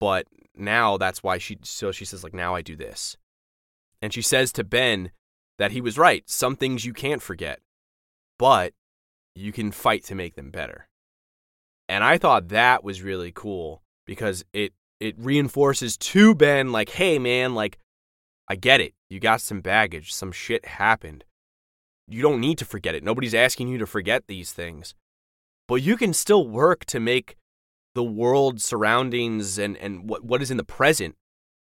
[0.00, 3.16] but now that's why she, so she says, like, now I do this.
[4.02, 5.10] And she says to Ben
[5.58, 6.22] that he was right.
[6.26, 7.60] Some things you can't forget,
[8.38, 8.72] but
[9.34, 10.88] you can fight to make them better.
[11.88, 17.18] And I thought that was really cool because it it reinforces to Ben like, "Hey
[17.18, 17.78] man, like
[18.48, 18.94] I get it.
[19.08, 20.12] You got some baggage.
[20.12, 21.24] Some shit happened.
[22.08, 23.04] You don't need to forget it.
[23.04, 24.94] Nobody's asking you to forget these things.
[25.68, 27.36] But you can still work to make
[27.94, 31.16] the world surroundings and, and what, what is in the present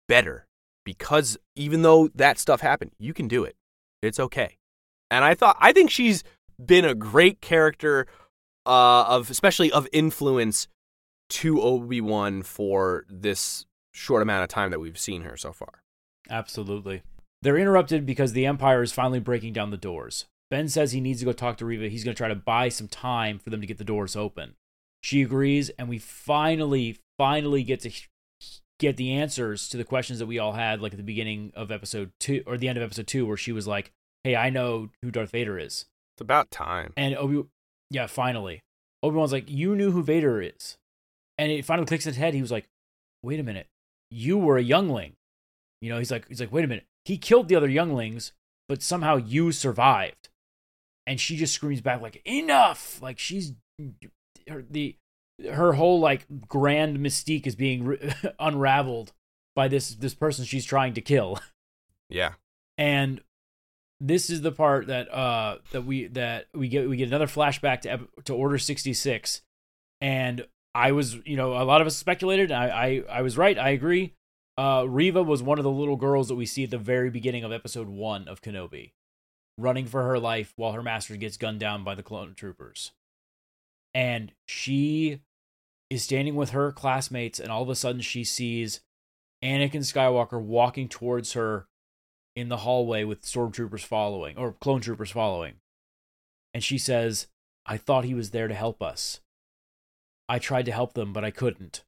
[0.08, 0.46] better.
[0.84, 3.56] Because even though that stuff happened, you can do it.
[4.02, 4.56] It's okay.
[5.10, 6.24] And I thought I think she's
[6.64, 8.06] been a great character
[8.66, 10.68] uh, of especially of influence
[11.30, 15.82] to Obi-Wan for this short amount of time that we've seen her so far.
[16.28, 17.02] Absolutely.
[17.42, 20.26] They're interrupted because the Empire is finally breaking down the doors.
[20.50, 21.88] Ben says he needs to go talk to Reva.
[21.88, 24.54] He's going to try to buy some time for them to get the doors open.
[25.02, 27.90] She agrees, and we finally, finally get to
[28.78, 31.70] get the answers to the questions that we all had, like at the beginning of
[31.70, 33.92] episode two or the end of episode two, where she was like,
[34.24, 36.92] "Hey, I know who Darth Vader is." It's about time.
[36.96, 37.48] And Obi,
[37.90, 38.60] yeah, finally,
[39.02, 40.76] Obi Wan's like, "You knew who Vader is,"
[41.38, 42.34] and it finally clicks in his head.
[42.34, 42.66] He was like,
[43.22, 43.66] "Wait a minute,
[44.10, 45.14] you were a youngling."
[45.80, 48.32] You know, he's like, he's like, "Wait a minute, he killed the other younglings,
[48.68, 50.28] but somehow you survived."
[51.06, 53.54] And she just screams back like, "Enough!" Like she's
[54.50, 54.96] her the
[55.50, 59.12] her whole like grand mystique is being re- unraveled
[59.54, 61.38] by this this person she's trying to kill.
[62.12, 62.32] Yeah.
[62.76, 63.20] And
[64.00, 67.82] this is the part that uh that we that we get we get another flashback
[67.82, 69.42] to to Order 66
[70.00, 73.56] and I was, you know, a lot of us speculated I I I was right.
[73.56, 74.14] I agree.
[74.58, 77.44] Uh Reva was one of the little girls that we see at the very beginning
[77.44, 78.90] of episode 1 of Kenobi
[79.56, 82.90] running for her life while her master gets gunned down by the clone troopers.
[83.94, 85.20] And she
[85.88, 88.80] is standing with her classmates and all of a sudden she sees
[89.42, 91.66] Anakin Skywalker walking towards her
[92.36, 95.54] in the hallway with stormtroopers following or clone troopers following.
[96.54, 97.26] And she says,
[97.66, 99.20] I thought he was there to help us.
[100.28, 101.82] I tried to help them, but I couldn't.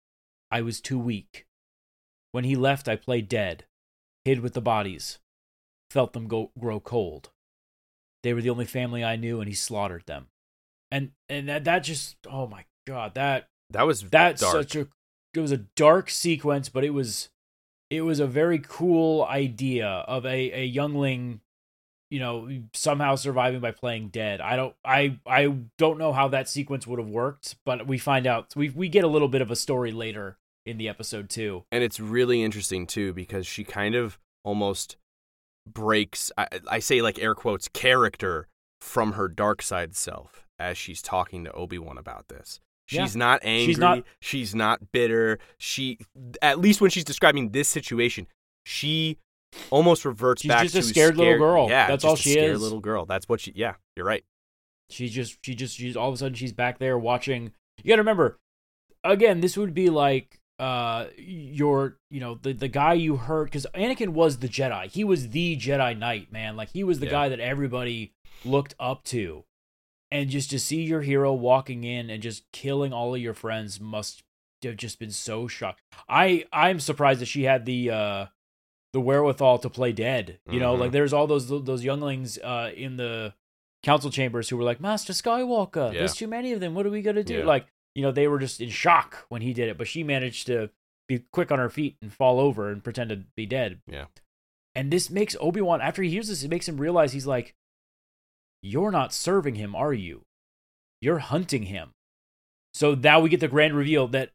[0.51, 1.47] I was too weak.
[2.33, 3.67] When he left, I played dead,
[4.25, 5.19] hid with the bodies,
[5.91, 7.31] felt them go, grow cold.
[8.23, 10.29] They were the only family I knew, and he slaughtered them.
[10.93, 14.53] And and that, that just oh my god that that was that's dark.
[14.53, 14.87] such a
[15.35, 17.31] it was a dark sequence, but it was
[17.91, 21.41] it was a very cool idea of a, a youngling
[22.11, 24.43] you know somehow surviving by playing dead.
[24.43, 28.27] I don't i i don't know how that sequence would have worked but we find
[28.27, 31.65] out we we get a little bit of a story later in the episode too.
[31.73, 34.97] And it's really interesting too because she kind of almost
[35.67, 38.49] breaks I, I say like air quotes character
[38.83, 43.19] from her dark side self as she's talking to obi-wan about this She's Yeah.
[43.21, 43.67] not angry.
[43.73, 45.39] She's not- she's not bitter.
[45.57, 45.99] She,
[46.43, 48.27] at least when she's describing this situation,
[48.67, 49.19] she
[49.71, 51.69] almost reverts She's back just a to scared little girl.
[51.71, 52.61] Yeah, That's all a she scared is.
[52.61, 53.07] Little girl.
[53.07, 53.53] That's what she.
[53.55, 54.25] Yeah, you're right.
[54.91, 58.03] she's just she just she's all of a sudden she's back there watching you gotta
[58.03, 58.39] remember
[59.05, 63.67] again this would be like uh your you know the the guy you hurt because
[63.75, 67.13] anakin was the jedi he was the jedi knight man like he was the Yeah.
[67.13, 68.13] guy that everybody
[68.45, 69.45] looked up to
[70.13, 73.81] and just to see your hero walking in and just killing all of your friends
[73.81, 74.23] must
[74.63, 78.27] have just been so shocked i i'm surprised that she had the uh
[78.93, 80.81] the wherewithal to play dead you know Mhm.
[80.81, 83.35] like there's all those those younglings uh in the
[83.83, 86.01] council chambers who were like master skywalker Yeah.
[86.01, 87.45] there's too many of them what are we gonna do Yeah.
[87.45, 90.47] like you know they were just in shock when he did it but she managed
[90.47, 90.71] to
[91.09, 94.05] be quick on her feet and fall over and pretend to be dead Yeah.
[94.77, 97.55] and this makes obi-wan after he hears this it makes him realize he's like
[98.63, 100.23] you're not serving him are you
[101.01, 101.91] you're hunting him
[102.75, 104.31] so now we get the grand reveal that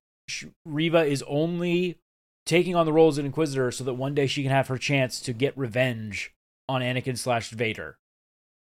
[0.65, 1.99] Reva is only
[2.45, 4.77] taking on the role as an Inquisitor so that one day she can have her
[4.77, 6.33] chance to get revenge
[6.69, 7.97] on Anakin slash Vader.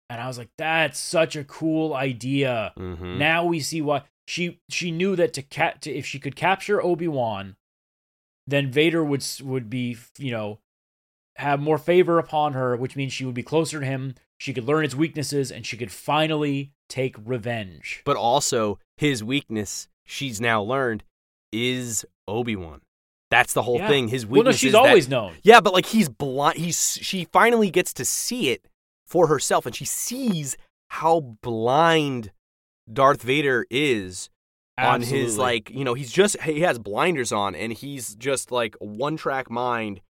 [0.09, 2.73] And I was like, that's such a cool idea.
[2.77, 3.17] Mm-hmm.
[3.17, 6.81] Now we see why she she knew that to cat to, if she could capture
[6.83, 7.55] Obi Wan,
[8.45, 10.59] then Vader would would be you know
[11.37, 14.13] have more favor upon her, which means she would be closer to him.
[14.37, 18.01] She could learn his weaknesses, and she could finally take revenge.
[18.05, 21.03] But also, his weakness, she's now learned,
[21.51, 22.81] is Obi Wan.
[23.31, 23.87] That's the whole Yeah.
[23.87, 24.09] thing.
[24.09, 24.37] His weakness.
[24.45, 25.35] Well, no, she's that- always known.
[25.43, 26.57] Yeah, but like he's blind.
[26.59, 28.67] He's she finally gets to see it
[29.07, 30.57] for herself, and she sees
[30.89, 32.31] how blind
[32.91, 34.29] Darth Vader is
[34.77, 38.75] on his like you know he's just he has blinders on, and he's just like
[38.79, 40.01] one track mind.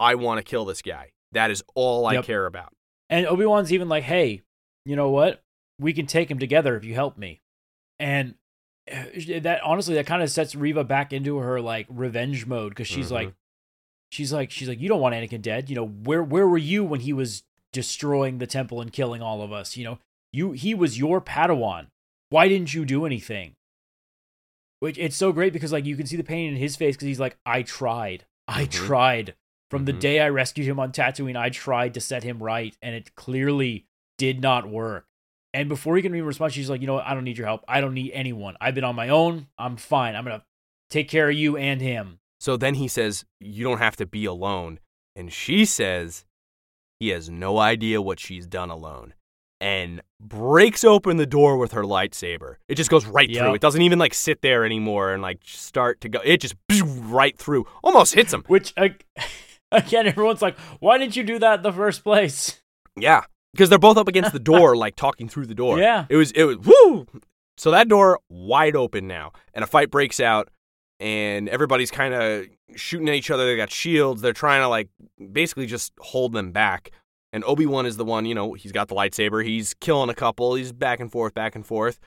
[0.00, 1.10] I want to kill this guy.
[1.32, 2.24] That is all I Yep.
[2.24, 2.72] care about.
[3.10, 4.42] And Obi Wan's even like, hey,
[4.84, 5.42] you know what?
[5.78, 7.40] We can take him together if you help me.
[7.98, 8.34] And
[8.90, 9.04] uh,
[9.40, 13.08] that honestly, that kind of sets Reva back into her like revenge mode because she's
[13.08, 13.12] Mhm.
[13.14, 13.34] like,
[14.10, 15.68] she's like, she's like, you don't want Anakin dead.
[15.70, 17.42] You know, where where were you when he was
[17.72, 19.76] destroying the temple and killing all of us.
[19.76, 19.98] You know,
[20.32, 21.86] you he was your Padawan.
[22.30, 23.54] Why didn't you do anything?
[24.80, 27.06] Which it's so great because like you can see the pain in his face because
[27.06, 28.70] he's like, I tried, I Mhm.
[28.70, 29.34] tried.
[29.70, 30.00] From the Mhm.
[30.00, 33.86] day I rescued him on Tatooine, I tried to set him right, and it clearly
[34.18, 35.06] did not work.
[35.52, 37.06] And before he can even respond, she's like, you know what?
[37.06, 37.64] I don't need your help.
[37.66, 38.56] I don't need anyone.
[38.60, 39.48] I've been on my own.
[39.58, 40.14] I'm fine.
[40.14, 40.44] I'm gonna
[40.90, 42.18] take care of you and him.
[42.38, 44.78] So then he says, You don't have to be alone.
[45.16, 46.26] And she says,
[47.00, 49.14] He has no idea what she's done alone.
[49.58, 52.56] And breaks open the door with her lightsaber.
[52.68, 53.54] It just goes right through.
[53.54, 56.20] It doesn't even like sit there anymore and like start to go.
[56.22, 57.66] It just right through.
[57.82, 58.44] Almost hits him.
[58.48, 58.88] Which uh,
[59.76, 62.60] again, everyone's like, why didn't you do that in the first place?
[62.96, 63.22] Yeah.
[63.52, 65.78] Because they're both up against the door, like talking through the door.
[65.78, 66.06] Yeah.
[66.08, 67.06] It was, it was, woo!
[67.56, 69.32] So that door wide open now.
[69.54, 70.48] And a fight breaks out.
[70.98, 73.44] And everybody's kind of shooting at each other.
[73.44, 74.22] They got shields.
[74.22, 74.88] They're trying to like
[75.30, 76.90] basically just hold them back.
[77.34, 79.44] And Obi Wan is the one, you know, he's got the lightsaber.
[79.44, 80.54] He's killing a couple.
[80.54, 82.00] He's back and forth, back and forth.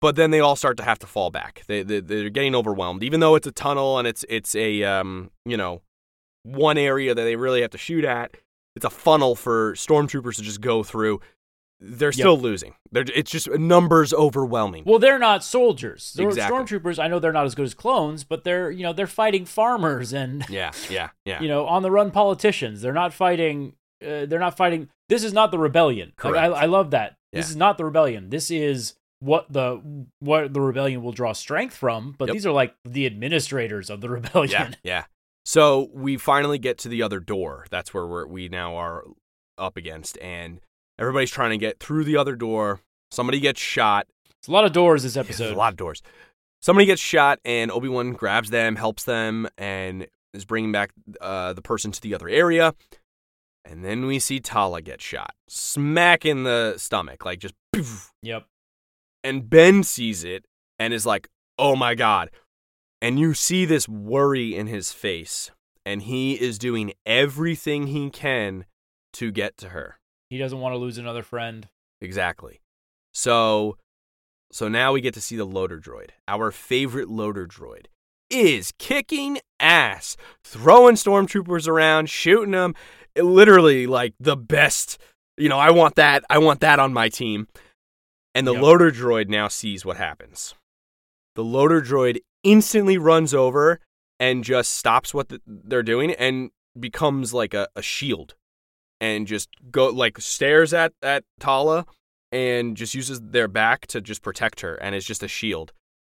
[0.00, 1.64] But then they all start to have to fall back.
[1.66, 5.30] They, they they're getting overwhelmed, even though it's a tunnel and it's it's a um
[5.44, 5.82] you know
[6.42, 8.32] one area that they really have to shoot at.
[8.76, 11.20] It's a funnel for stormtroopers to just go through.
[11.80, 12.74] They're still losing.
[12.90, 14.82] They're, it's just numbers overwhelming.
[14.84, 16.12] Well, they're not soldiers.
[16.16, 16.58] They're Exactly.
[16.58, 19.44] Stormtroopers, I know they're not as good as clones, but they're you know they're fighting
[19.44, 21.40] farmers and Yeah, yeah, yeah.
[21.40, 22.80] you know on the run politicians.
[22.82, 23.74] They're not fighting.
[24.04, 24.88] Uh, they're not fighting.
[25.08, 26.12] This is not the rebellion.
[26.22, 26.62] Like, I, Correct.
[26.62, 27.16] I love that.
[27.32, 28.30] This is not the rebellion.
[28.30, 29.80] This is what the
[30.20, 32.14] what the rebellion will draw strength from.
[32.18, 32.32] But Yep.
[32.32, 34.50] these are like the administrators of the rebellion.
[34.50, 35.04] Yeah, yeah.
[35.48, 37.64] So we finally get to the other door.
[37.70, 39.04] That's where we're, we now are
[39.56, 40.60] up against, and
[40.98, 42.82] everybody's trying to get through the other door.
[43.10, 44.06] Somebody gets shot.
[44.40, 45.44] It's a lot of doors this episode.
[45.44, 46.02] There's a lot of doors.
[46.60, 51.54] Somebody gets shot, and Obi Wan grabs them, helps them, and is bringing back uh,
[51.54, 52.74] the person to the other area.
[53.64, 57.54] And then we see Tala get shot, smack in the stomach, like just.
[57.72, 58.12] poof.
[58.20, 58.44] Yep.
[59.24, 60.44] And Ben sees it
[60.78, 61.26] and is like,
[61.58, 62.28] "Oh my god!"
[63.00, 65.50] And you see this worry in his face,
[65.86, 68.64] and he is doing everything he can
[69.14, 69.98] to get to her.
[70.30, 71.68] He doesn't want to lose another friend.
[72.00, 72.60] Exactly.
[73.14, 73.76] So
[74.50, 76.10] so now we get to see the loader droid.
[76.26, 77.86] Our favorite loader droid
[78.30, 82.74] is kicking ass, throwing stormtroopers around, shooting them.
[83.16, 84.98] Literally like the best.
[85.36, 86.24] You know, I want that.
[86.30, 87.48] I want that on my team.
[88.34, 88.62] And the Yep.
[88.62, 90.54] loader droid now sees what happens.
[91.38, 93.78] The loader droid instantly runs over
[94.18, 98.34] and just stops what th- they're doing and becomes like a, a shield
[99.00, 101.86] and just go like stares at at Tala
[102.32, 105.72] and just uses their back to just protect her and it's just a shield.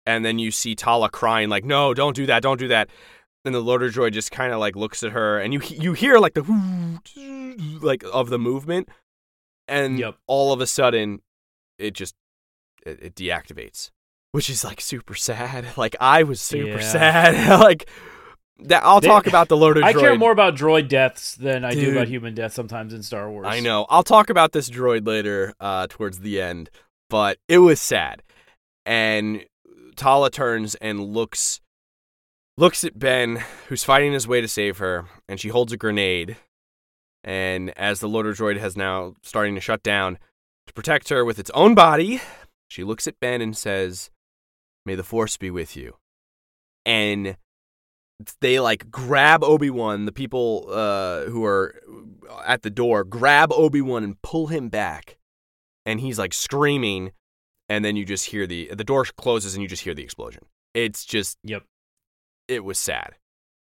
[0.05, 2.89] And then you see Tala crying like, "No, don't do that, don't do that."
[3.43, 6.17] And the loader droid just kind of like looks at her and you you hear
[6.19, 6.43] like the
[7.81, 8.87] like of the movement
[9.67, 10.15] and Yep.
[10.27, 11.21] all of a sudden
[11.77, 12.15] it just
[12.85, 13.91] it, it deactivates,
[14.31, 15.65] which is like super sad.
[15.77, 16.91] Like I was super Yeah.
[16.91, 17.59] sad.
[17.61, 17.89] like
[18.59, 19.85] that I'll They- talk about the loader droid.
[19.85, 23.29] I care more about droid deaths than I do about human deaths sometimes in Star
[23.29, 23.47] Wars.
[23.47, 23.85] I know.
[23.89, 26.69] I'll talk about this droid later, uh, towards the end,
[27.09, 28.21] but it was sad.
[28.85, 29.45] And
[29.95, 31.61] Tala turns and looks
[32.57, 36.35] looks at Ben, who's fighting his way to save her, and she holds a grenade.
[37.23, 40.17] And as the loader droid has now starting to shut down
[40.67, 42.19] to protect her with its own body,
[42.67, 44.09] she looks at Ben and says,
[44.89, 45.97] "May the force be with you."
[46.83, 47.37] And
[48.41, 51.75] they like grab Obi-Wan, the people uh, who are
[52.43, 55.17] at the door, grab Obi-Wan and pull him back.
[55.85, 57.11] And he's like screaming
[57.69, 60.43] and then you just hear the the door closes and you just hear the explosion.
[60.73, 61.63] It's just Yep.
[62.47, 63.15] it was sad.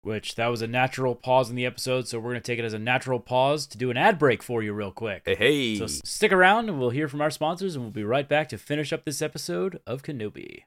[0.00, 2.72] Which that was a natural pause in the episode, so we're gonna take it as
[2.72, 5.22] a natural pause to do an ad break for you real quick.
[5.26, 5.76] Hey, hey.
[5.78, 8.58] So stick around and we'll hear from our sponsors and we'll be right back to
[8.58, 10.62] finish up this episode of Kenobi.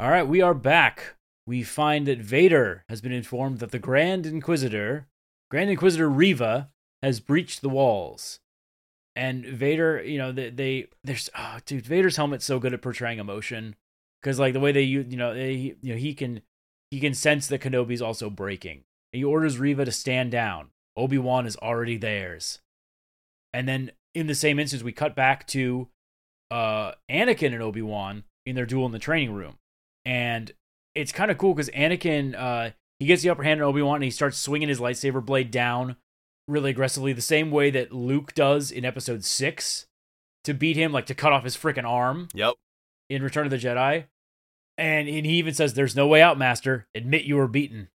[0.00, 1.16] All right, we are back.
[1.46, 5.08] We find that Vader has been informed that the Grand Inquisitor,
[5.50, 6.70] Grand Inquisitor Reva,
[7.02, 8.40] has breached the walls.
[9.14, 13.18] And Vader, you know, they, they there's oh, dude, Vader's helmet's so good at portraying
[13.18, 13.76] emotion
[14.22, 16.40] because like the way they you you know they, you know he can
[16.90, 18.84] he can sense that Kenobi's also breaking.
[19.12, 20.70] He orders Reva to stand down.
[20.96, 22.60] Obi Wan is already theirs.
[23.52, 25.88] And then in the same instance, we cut back to
[26.50, 29.58] uh, Anakin and Obi Wan in their duel in the training room,
[30.04, 30.50] and
[30.94, 33.96] it's kind of cool because Anakin uh, he gets the upper hand on Obi Wan
[33.96, 35.96] and he starts swinging his lightsaber blade down
[36.48, 39.86] really aggressively, the same way that Luke does in Episode Six
[40.44, 42.54] to beat him, like to cut off his freaking arm Yep.
[43.08, 44.06] in Return of the Jedi.
[44.78, 46.86] And, and he even says, There's no way out, Master.
[46.94, 47.88] Admit you were beaten.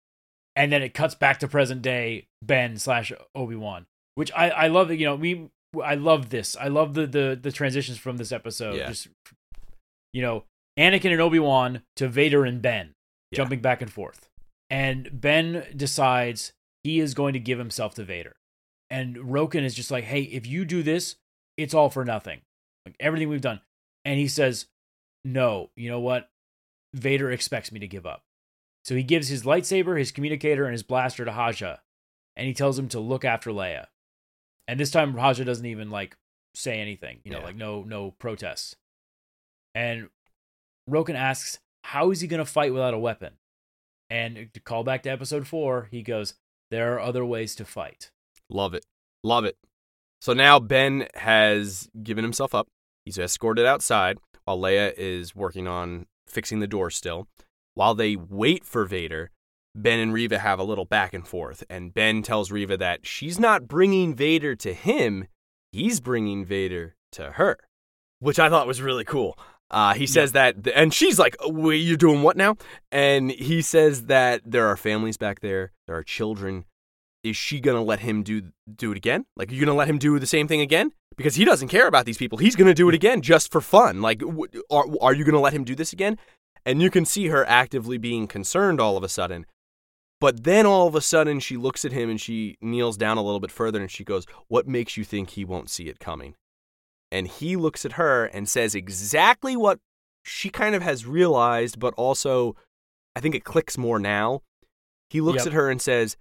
[0.54, 4.66] and then it cuts back to present day Ben slash Obi Wan, which I I
[4.68, 4.88] love.
[4.88, 5.48] That you know, we
[5.82, 6.56] I love this.
[6.56, 8.76] I love the the the transitions from this episode.
[8.76, 8.88] Yeah.
[8.88, 9.08] Just
[10.12, 10.44] you know,
[10.78, 12.94] Anakin and Obi Wan to Vader and Ben,
[13.30, 13.36] Yeah.
[13.38, 14.28] jumping back and forth,
[14.70, 16.52] and Ben decides
[16.82, 18.36] he is going to give himself to Vader,
[18.90, 21.16] and Roken is just like, hey, if you do this,
[21.56, 22.40] it's all for nothing,
[22.86, 23.60] like everything we've done,
[24.04, 24.66] and he says,
[25.24, 26.28] no, you know what,
[26.92, 28.22] Vader expects me to give up.
[28.84, 31.80] So he gives his lightsaber, his communicator, and his blaster to Haja,
[32.36, 33.86] and he tells him to look after Leia.
[34.68, 36.16] And this time Haja doesn't even like
[36.54, 37.44] say anything, you know, Yeah.
[37.44, 38.76] like no no protests.
[39.74, 40.08] And
[40.88, 43.34] Roken asks, "How is he going to fight without a weapon?"
[44.10, 46.34] And to call back to episode 4, he goes,
[46.70, 48.10] "There are other ways to fight."
[48.50, 48.84] Love it.
[49.22, 49.56] Love it.
[50.20, 52.68] So now Ben has given himself up.
[53.04, 57.28] He's escorted outside while Leia is working on fixing the door still.
[57.74, 59.30] While they wait for Vader,
[59.74, 61.64] Ben and Reva have a little back and forth.
[61.68, 65.26] And Ben tells Reva that she's not bringing Vader to him,
[65.72, 67.58] he's bringing Vader to her,
[68.20, 69.38] which I thought was really cool.
[69.74, 72.56] Uh, he says that, and she's like, You're doing what now?
[72.92, 76.64] And he says that there are families back there, there are children,
[77.24, 79.24] is she gonna let him do do it again?
[79.34, 80.92] Like, are you gonna let him do the same thing again?
[81.16, 82.38] Because he doesn't care about these people.
[82.38, 84.02] He's gonna do it again just for fun.
[84.02, 86.18] Like, w- are are you gonna let him do this again?
[86.66, 89.46] And you can see her actively being concerned all of a sudden.
[90.20, 93.22] But then all of a sudden, she looks at him and she kneels down a
[93.22, 96.36] little bit further and she goes, "What makes you think he won't see it coming?"
[97.10, 99.78] And he looks at her and says exactly what
[100.24, 102.56] she kind of has realized, but also
[103.16, 104.42] I think it clicks more now.
[105.10, 105.46] He looks Yep.
[105.48, 106.16] at her and says,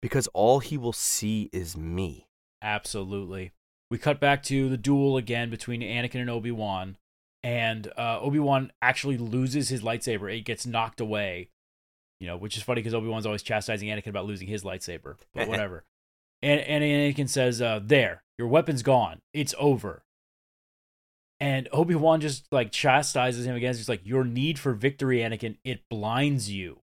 [0.00, 2.26] because all he will see is me.
[2.60, 3.52] Absolutely.
[3.90, 6.96] We cut back to the duel again between Anakin and Obi Wan,
[7.44, 10.34] and uh, Obi Wan actually loses his lightsaber.
[10.36, 11.50] It gets knocked away,
[12.18, 15.16] you know, which is funny because Obi Wan's always chastising Anakin about losing his lightsaber,
[15.34, 15.84] but whatever.
[16.40, 19.20] and, and Anakin says, uh, "There, your weapon's gone.
[19.34, 20.02] It's over."
[21.42, 23.74] And Obi Wan just like chastises him again.
[23.74, 26.78] He's like, "Your need for victory, Anakin, it blinds you."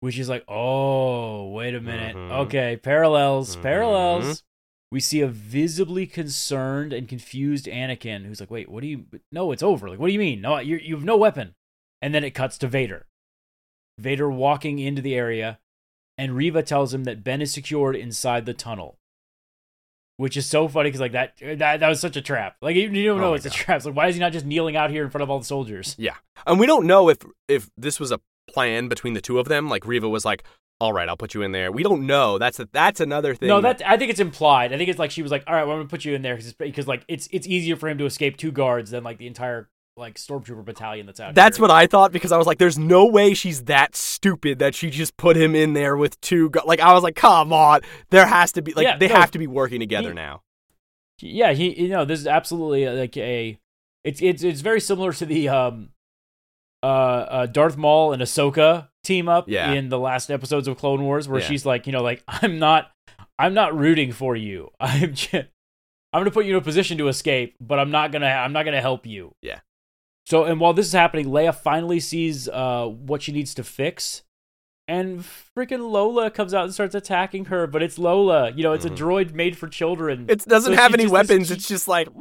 [0.00, 2.14] Which is like, oh, wait a minute.
[2.14, 2.30] Mhm.
[2.44, 3.62] Okay, parallels, Mhm.
[3.62, 4.42] parallels.
[4.90, 9.06] We see a visibly concerned and confused Anakin who's like, "Wait, what do you?
[9.32, 9.88] No, it's over.
[9.88, 10.42] Like, what do you mean?
[10.42, 11.54] No, you you have no weapon."
[12.02, 13.06] And then it cuts to Vader.
[13.96, 15.58] Vader walking into the area,
[16.18, 18.98] and Reva tells him that Ben is secured inside the tunnel,
[20.16, 22.56] which is so funny because like that that that was such a trap.
[22.62, 23.78] Like you, you don't Oh know my it's a trap.
[23.78, 25.44] It's like why is he not just kneeling out here in front of all the
[25.44, 25.94] soldiers?
[25.98, 26.14] Yeah.
[26.46, 29.68] And we don't know if if this was a plan between the two of them.
[29.68, 30.44] Like Reva was like,
[30.80, 32.38] "All right, I'll put you in there." We don't know.
[32.38, 33.48] That's a, that's another thing.
[33.48, 34.72] No, that I think it's implied.
[34.72, 36.22] I think it's like she was like, "All right, well, I'm gonna put you in
[36.22, 39.18] there because because like it's it's easier for him to escape two guards than like
[39.18, 41.62] the entire like stormtrooper battalion that's out." That's here.
[41.62, 44.90] what I thought because I was like, "There's no way she's that stupid that she
[44.90, 46.60] just put him in there with two gu-.
[46.66, 47.80] Like I was like, "Come on,
[48.10, 50.42] there has to be like Yeah, they no, have to be working together he- now."
[51.20, 53.58] Yeah, he you know this is absolutely uh, like a
[54.02, 55.90] it's it's it's very similar to the um
[56.82, 59.72] uh, uh Darth Maul and Ahsoka team up Yeah.
[59.72, 61.46] in the last episodes of Clone Wars where Yeah.
[61.46, 62.90] she's like you know like I'm not
[63.38, 67.08] I'm not rooting for you I'm just, I'm gonna put you in a position to
[67.08, 69.60] escape but I'm not gonna I'm not gonna help you Yeah.
[70.26, 74.22] So and while this is happening Leia finally sees uh what she needs to fix
[74.86, 75.20] and
[75.56, 78.92] freaking Lola comes out and starts attacking her but it's Lola you know it's Mhm.
[78.92, 81.46] a droid made for children It doesn't So have any just this weapons.
[81.48, 82.08] cute- It's just like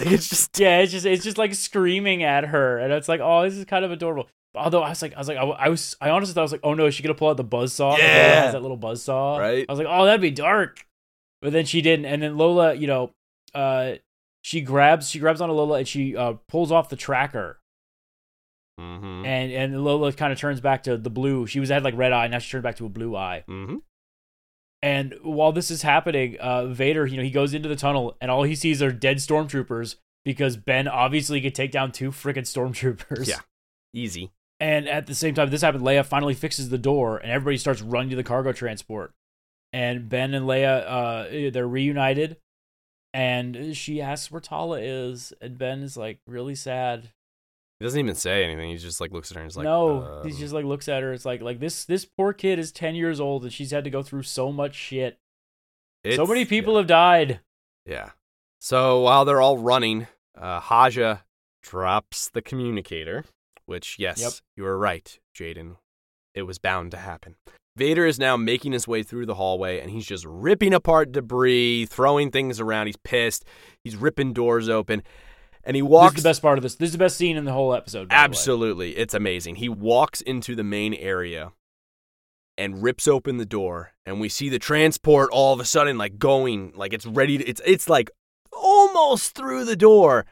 [0.00, 3.42] it's just Yeah, it's just it's just like screaming at her, and it's like, oh,
[3.42, 4.28] this is kind of adorable.
[4.54, 6.52] Although I was like, I was like, I, I was, I honestly thought I was
[6.52, 7.96] like, oh no, is she gonna pull out the buzz saw?
[7.96, 8.42] Yeah.
[8.44, 9.36] has that little buzz saw.
[9.38, 9.64] Right.
[9.68, 10.86] I was like, oh, that'd be dark.
[11.42, 13.10] But then she didn't, and then Lola, you know,
[13.54, 13.94] uh,
[14.44, 17.58] she grabs, she grabs onto Lola, and she uh pulls off the tracker,
[18.78, 19.24] mm-hmm.
[19.24, 21.46] and and Lola kind of turns back to the blue.
[21.46, 23.44] She was had like red eye, now she turned back to a blue eye.
[23.48, 23.76] Mm-hmm.
[24.82, 28.30] And while this is happening, uh, Vader, you know, he goes into the tunnel, and
[28.30, 33.26] all he sees are dead stormtroopers because Ben obviously could take down two freaking stormtroopers.
[33.26, 33.40] Yeah.
[33.94, 34.30] Easy.
[34.60, 35.84] And at the same time, this happened.
[35.84, 39.12] Leia finally fixes the door, and everybody starts running to the cargo transport.
[39.72, 42.36] And Ben and Leia, uh, they're reunited,
[43.14, 47.12] and she asks where Tala is, and Ben is like really sad.
[47.78, 48.70] He doesn't even say anything.
[48.70, 50.88] He just like looks at her and is like, no, he um, just like looks
[50.88, 51.12] at her.
[51.12, 53.90] It's like like this this poor kid is ten years old, and she's had to
[53.90, 55.18] go through so much shit.
[56.14, 57.40] So many people have died.
[57.86, 58.10] Yeah.
[58.60, 60.06] So while they're all running,
[60.38, 61.20] uh, Haja
[61.62, 63.24] drops the communicator,
[63.64, 64.32] which, yes, Yep.
[64.56, 65.76] you were right, Jaden.
[66.34, 67.36] It was bound to happen.
[67.76, 71.86] Vader is now making his way through the hallway and he's just ripping apart debris,
[71.86, 72.86] throwing things around.
[72.86, 73.44] He's pissed.
[73.82, 75.02] He's ripping doors open.
[75.64, 76.12] And he walks.
[76.12, 76.74] This is the best part of this.
[76.76, 78.08] This is the best scene in the whole episode.
[78.08, 78.24] by the way.
[78.24, 78.96] Absolutely.
[78.96, 79.56] It's amazing.
[79.56, 81.52] He walks into the main area
[82.56, 86.18] and rips open the door and we see the transport all of a sudden like
[86.18, 88.10] going like it's ready to it's it's like
[88.52, 90.24] almost through the door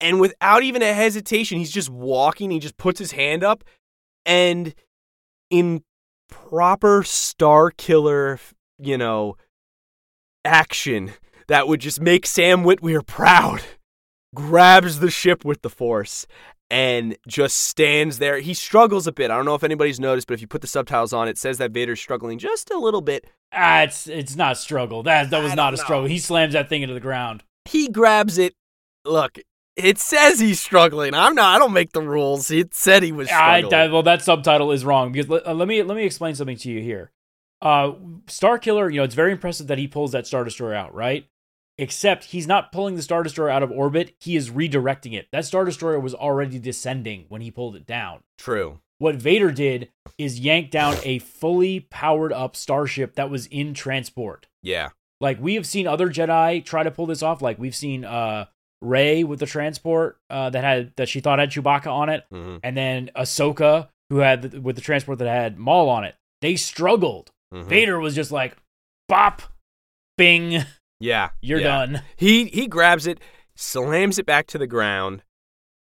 [0.00, 3.64] and without even a hesitation he's just walking he just puts his hand up
[4.24, 4.72] and
[5.50, 5.82] in
[6.28, 8.38] proper Starkiller
[8.78, 9.36] you know
[10.44, 11.12] action
[11.48, 13.62] that would just make Sam Witwer proud
[14.34, 16.26] grabs the ship with the force
[16.70, 18.40] and just stands there.
[18.40, 19.30] He struggles a bit.
[19.30, 21.58] I don't know if anybody's noticed, but if you put the subtitles on, it says
[21.58, 23.26] that Vader's struggling just a little bit.
[23.52, 25.02] Ah, it's it's not struggle.
[25.02, 25.82] That that was not a know.
[25.82, 26.08] struggle.
[26.08, 27.42] He slams that thing into the ground.
[27.64, 28.54] He grabs it.
[29.04, 29.38] Look,
[29.78, 31.14] it says he's struggling.
[31.14, 31.54] I'm not.
[31.54, 32.50] I don't make the rules.
[32.50, 33.70] It said he was I, struggling.
[33.70, 36.56] that, well, that subtitle is wrong because let, uh, let me let me explain something
[36.58, 37.12] to you here.
[37.62, 37.92] Uh,
[38.26, 41.26] Starkiller, you know, it's very impressive that he pulls that Star Destroyer out, right?
[41.76, 45.28] Except he's not pulling the Star Destroyer out of orbit; he is redirecting it.
[45.32, 48.20] That Star Destroyer was already descending when he pulled it down.
[48.36, 48.80] True.
[48.98, 54.48] What Vader did is yank down a fully powered up starship that was in transport.
[54.60, 54.90] Yeah.
[55.20, 57.40] Like we have seen other Jedi try to pull this off.
[57.40, 58.46] Like we've seen uh
[58.80, 62.56] Rey with the transport uh, that had that she thought had Chewbacca on it, hmm
[62.62, 66.14] and then Ahsoka who had the, with the transport that had Maul on it.
[66.40, 67.30] They struggled.
[67.52, 68.56] hmm Vader was just like,
[69.08, 69.42] "Bop,
[70.16, 70.64] bing,
[71.00, 71.30] Yeah.
[71.42, 71.66] you're yeah.
[71.86, 73.20] done." He he grabs it,
[73.56, 75.22] slams it back to the ground,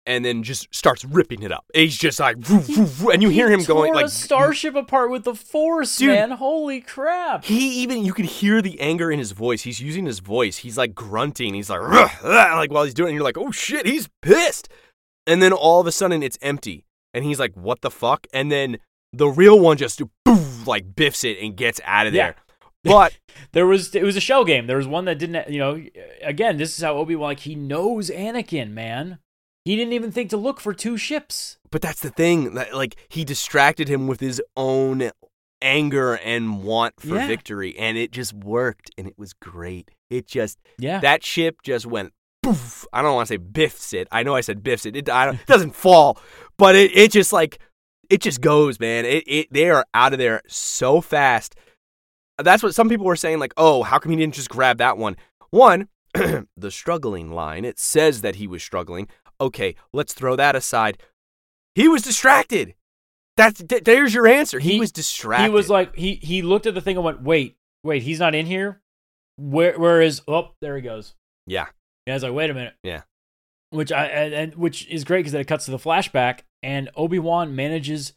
[0.07, 1.65] and then just starts ripping it up.
[1.75, 5.97] He's just like, and you hear He him going like starship apart with the Force,
[5.97, 6.11] Dude.
[6.11, 6.31] man.
[6.33, 7.45] Holy crap!
[7.45, 9.63] He even you can hear the anger in his voice.
[9.63, 10.59] He's using his voice.
[10.59, 11.55] He's like grunting.
[11.55, 13.15] He's like "Ruh, ah," like while he's doing it.
[13.15, 14.69] You're like, oh shit, he's pissed.
[15.27, 16.85] And then all of a sudden it's empty,
[17.15, 18.27] and he's like, what the fuck?
[18.35, 18.79] And then
[19.13, 22.25] the real one just poof, like biffs it and gets out of Yeah.
[22.33, 22.37] there.
[22.83, 23.17] But
[23.53, 24.67] There was it was a shell game.
[24.67, 25.49] There was one that didn't.
[25.49, 25.83] You know,
[26.23, 29.19] again, this is how Obi Wan like he knows Anakin, man.
[29.65, 31.59] He didn't even think to look for two ships.
[31.71, 35.11] but that's the thing that like he distracted him with his own
[35.63, 37.27] anger and want for Yeah.
[37.27, 39.91] victory, and it just worked, and it was great.
[40.11, 41.01] It just Yeah.
[41.01, 42.13] that ship just went
[42.43, 42.87] poof.
[42.93, 44.07] I don't want to say biffs it.
[44.13, 44.95] I know I said biffs it.
[44.95, 46.19] It, I don't, it doesn't fall,
[46.59, 47.59] but it, it just like
[48.11, 49.05] it just goes, man.
[49.07, 51.57] It, it they are out of there so fast.
[52.39, 53.39] That's what some people were saying.
[53.39, 55.17] Like, oh, how come he didn't just grab that one?
[55.51, 57.65] One, the struggling line.
[57.65, 59.09] It says that he was struggling.
[59.45, 60.99] Okay, let's throw that aside.
[61.75, 62.75] He was distracted.
[63.37, 64.59] That's th- there's your answer.
[64.59, 65.45] He, He- was distracted.
[65.45, 68.35] he was like he he looked at the thing and went, "Wait, wait, he's not
[68.35, 68.81] in here.
[69.37, 70.23] Where where is?
[70.29, 71.15] Oh, there he goes."
[71.47, 71.67] yeah,
[72.07, 73.03] Yeah, I was like, "Wait a minute." Yeah.
[73.71, 76.89] Which I and, and which is great because then it cuts to the flashback and
[76.97, 78.13] Obi Wan manages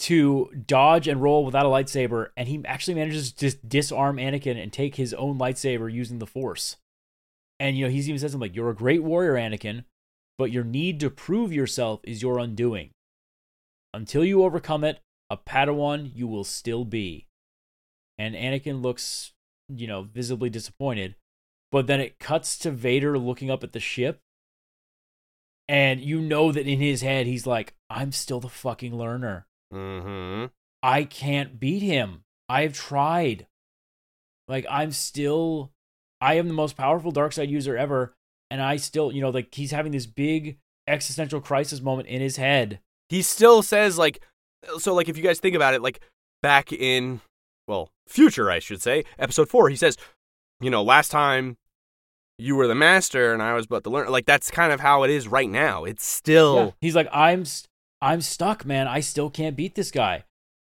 [0.00, 4.72] to dodge and roll without a lightsaber, and he actually manages to disarm Anakin and
[4.72, 6.76] take his own lightsaber using the Force.
[7.60, 9.84] And you know, he's even says something like, "You're a great warrior, Anakin,
[10.40, 12.92] but your need to prove yourself is your undoing.
[13.92, 17.26] Until you overcome it, a Padawan you will still be."
[18.16, 19.32] And Anakin looks,
[19.68, 21.14] you know, visibly disappointed.
[21.70, 24.20] But then it cuts to Vader looking up at the ship.
[25.68, 29.46] And you know that in his head, he's like, I'm still the fucking learner.
[29.72, 30.46] mm-hmm.
[30.82, 32.24] I can't beat him.
[32.48, 33.46] I've tried.
[34.48, 35.72] Like, I'm still,
[36.18, 38.14] I am the most powerful dark side user ever.
[38.50, 42.36] And I still, you know, like he's having this big existential crisis moment in his
[42.36, 42.80] head.
[43.08, 44.20] he still says like
[44.68, 46.00] uh, so like if you guys think about it like
[46.42, 47.20] back in
[47.68, 49.96] well future i should say episode four he says
[50.60, 51.56] you know last time
[52.38, 55.04] you were the master and i was but the learner like that's kind of how
[55.04, 56.70] it is right now it's still Yeah.
[56.80, 57.44] He's like, I'm,
[58.02, 58.88] I'm stuck, man.
[58.88, 60.24] I still can't beat this guy.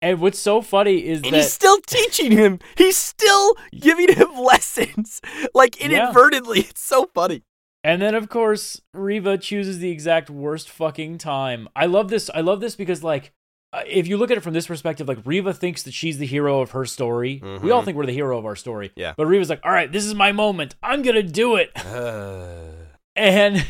[0.01, 4.33] And what's so funny is and that he's still teaching him he's still giving him
[4.39, 5.21] lessons
[5.53, 5.85] like Yeah.
[5.85, 7.43] inadvertently it's so funny
[7.83, 11.67] And then of course Reva chooses the exact worst fucking time.
[11.75, 12.29] I love this.
[12.33, 13.31] I love this because like
[13.73, 16.25] uh, if you look at it from this perspective, like Reva thinks that she's the
[16.25, 17.39] hero of her story.
[17.63, 17.85] We all Mhm.
[17.85, 18.91] think we're the hero of our story.
[18.95, 19.13] Yeah.
[19.15, 20.75] But Reva's like, all right, this is my moment.
[20.83, 21.71] I'm gonna do it.
[23.15, 23.65] And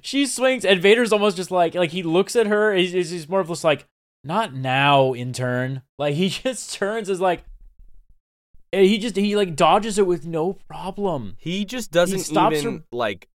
[0.00, 2.74] she swings, and Vader's almost just like like he looks at her.
[2.74, 3.86] He's, he's he's more of just like,
[4.24, 5.82] not now, intern.
[5.98, 7.44] Like he just turns as like.
[8.72, 11.36] And He just he like dodges it with no problem.
[11.38, 13.28] he just doesn't stops even her- like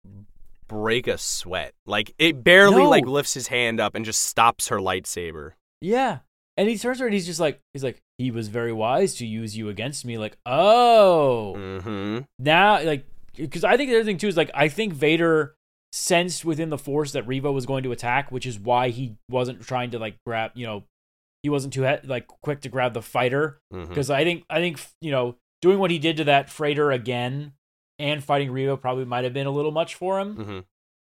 [0.67, 2.89] break a sweat like it barely No.
[2.89, 6.19] like lifts his hand up and just stops her lightsaber Yeah.
[6.57, 9.57] And he turns and he's just like, he's like, he was very wise to use
[9.57, 10.17] you against me.
[10.17, 13.05] Like, oh, mm-hmm now, like,
[13.35, 15.55] because I think the other thing too is like, I think Vader
[15.91, 19.61] sensed within the Force that Reva was going to attack, which is why he wasn't
[19.63, 20.83] trying to like grab, you know,
[21.45, 23.59] he wasn't too like quick to grab the fighter.
[23.71, 27.53] Because I think, I think, you know, doing what he did to that freighter again
[27.99, 30.35] and fighting Reva probably might have been a little much for him.
[30.35, 30.63] Mhm.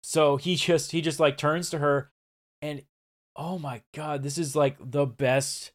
[0.02, 2.10] So he just he just like turns to her
[2.62, 2.82] and
[3.36, 5.72] oh my god, this is like the best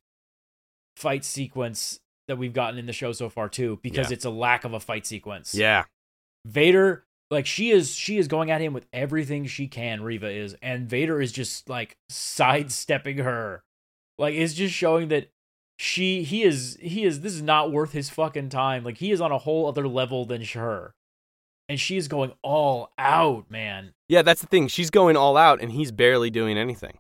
[0.96, 4.16] fight sequence that we've gotten in the show so far too, because Yeah.
[4.16, 5.54] it's a lack of a fight sequence.
[5.54, 5.86] Yeah.
[6.46, 10.02] Vader, like she is, she is going at him with everything she can.
[10.02, 13.64] Reva is, and Vader is just like sidestepping her.
[14.18, 15.30] Like it's just showing that
[15.78, 17.22] she, he is, he is.
[17.22, 18.84] This is not worth his fucking time.
[18.84, 20.96] Like he is on a whole other level than her,
[21.70, 23.94] and she is going all out, man.
[24.10, 24.68] Yeah, that's the thing.
[24.68, 26.98] She's going all out and he's barely doing anything.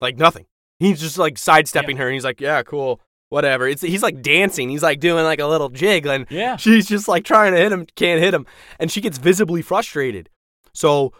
[0.00, 0.46] Like nothing.
[0.78, 3.00] He's just like sidestepping her and he's like, "Yeah, cool.
[3.28, 4.68] Whatever." It's he's like dancing.
[4.68, 7.72] He's like doing like a little jig and Yeah, she's just like trying to hit
[7.72, 8.44] him, can't hit him,
[8.80, 10.28] and she gets visibly frustrated.
[10.74, 11.12] So,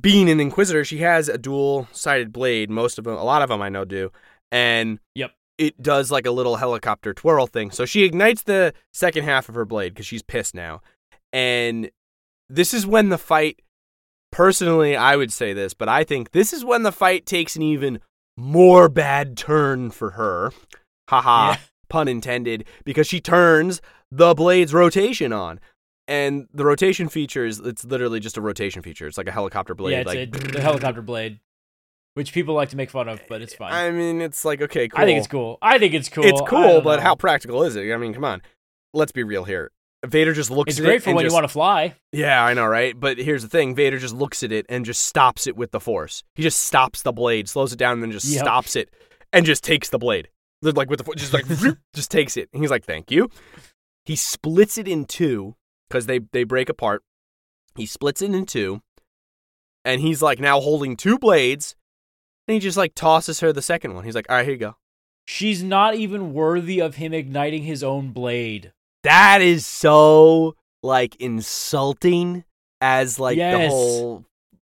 [0.00, 2.70] being an inquisitor, she has a dual-sided blade.
[2.70, 4.10] Most of them, a lot of them, I know do,
[4.52, 5.32] and Yep.
[5.58, 7.72] it does like a little helicopter twirl thing.
[7.72, 10.80] So she ignites the second half of her blade because she's pissed now,
[11.32, 11.90] and
[12.48, 13.60] this is when the fight.
[14.30, 17.60] Personally, I would say this, but I think this is when the fight takes an
[17.62, 18.00] even
[18.36, 20.52] more bad turn for her.
[21.10, 21.56] Haha Yeah.
[21.90, 25.60] pun intended, because she turns the blade's rotation on.
[26.08, 29.06] And the rotation feature is it's literally just a rotation feature.
[29.06, 29.92] It's like a helicopter blade.
[29.92, 31.38] yeah, it's like a, the helicopter blade,
[32.14, 33.72] which people like to make fun of, but it's fine.
[33.72, 35.00] I mean, it's like okay, cool.
[35.00, 35.58] I think it's cool.
[35.62, 36.24] I think it's cool.
[36.24, 37.02] It's cool, but know.
[37.02, 37.92] how practical is it?
[37.92, 38.42] I mean, come on.
[38.94, 39.70] Let's be real here.
[40.04, 41.94] Vader just looks It's at great it for when just- you want to fly.
[42.10, 42.98] Yeah, I know, right?
[42.98, 45.80] But here's the thing: Vader just looks at it and just stops it with the
[45.80, 46.24] Force.
[46.34, 48.40] He just stops the blade, slows it down, and then just Yep.
[48.42, 48.90] stops it,
[49.32, 50.28] and just takes the blade,
[50.60, 51.46] like with the Force, just like
[51.94, 52.48] just takes it.
[52.52, 53.30] And he's like, "Thank you."
[54.04, 55.54] He splits it in two
[55.88, 57.02] because they they break apart.
[57.76, 58.80] He splits it in two,
[59.84, 61.76] and he's like now holding two blades,
[62.48, 64.04] and he just like tosses her the second one.
[64.04, 64.76] He's like, "All right, here you go."
[65.24, 68.72] She's not even worthy of him igniting his own blade.
[69.04, 72.44] That is so like insulting
[72.80, 74.24] as like the whole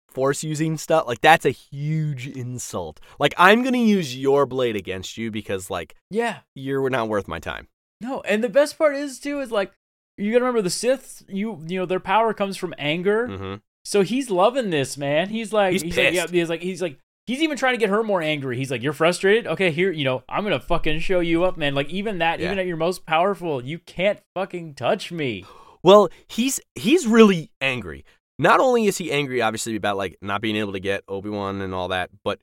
[0.10, 1.08] force using stuff.
[1.08, 3.00] Like that's a huge insult.
[3.20, 6.40] Like I'm gonna use your blade against you because like Yeah.
[6.54, 7.68] you're not worth my time.
[8.02, 9.74] No, and the best part is too is like
[10.18, 11.24] you gotta remember the Sith.
[11.28, 13.28] You you know their power comes from anger.
[13.28, 13.56] Mm-hmm.
[13.84, 15.30] So he's loving this man.
[15.30, 18.04] He's like He's like, yeah, he's like he's like he's even trying to get her
[18.04, 18.58] more angry.
[18.58, 19.48] He's like you're frustrated.
[19.48, 21.76] Okay, here you know I'm gonna fucking show you up, man.
[21.76, 22.48] Like even that, Yeah.
[22.48, 25.46] even at your most powerful, you can't fucking touch me.
[25.84, 28.06] Well, he's he's really angry.
[28.38, 31.62] Not only is he angry, obviously, about like not being able to get Obi Wan
[31.62, 32.40] and all that, but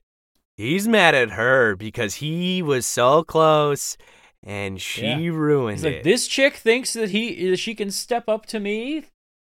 [0.57, 3.95] he's mad at her because he was so close
[4.41, 5.29] and she Yeah.
[5.29, 5.93] ruined He's it.
[5.95, 9.03] like this chick thinks that he that she can step up to me.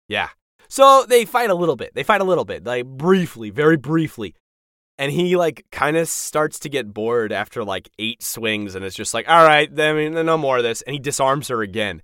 [0.08, 0.28] Yeah.
[0.68, 1.94] So they fight a little bit.
[1.94, 4.34] They fight a little bit, like briefly, very briefly.
[4.96, 8.94] And he like kind of starts to get bored after like eight swings, and it's
[8.94, 10.82] just like, all right, I mean, no more of this.
[10.82, 12.00] And he disarms her again.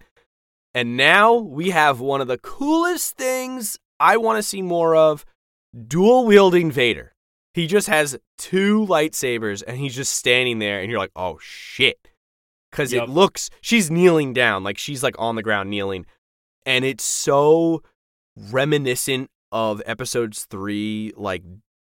[0.75, 5.25] And now we have one of the coolest things I want to see more of:
[5.87, 7.15] dual wielding Vader.
[7.55, 12.09] He just has two lightsabers, and he's just standing there, and you're like, oh shit,
[12.71, 13.09] because Yup.
[13.09, 16.07] it looks she's kneeling down, like she's like on the ground kneeling,
[16.65, 17.83] and it's so
[18.37, 21.43] reminiscent of episodes three, like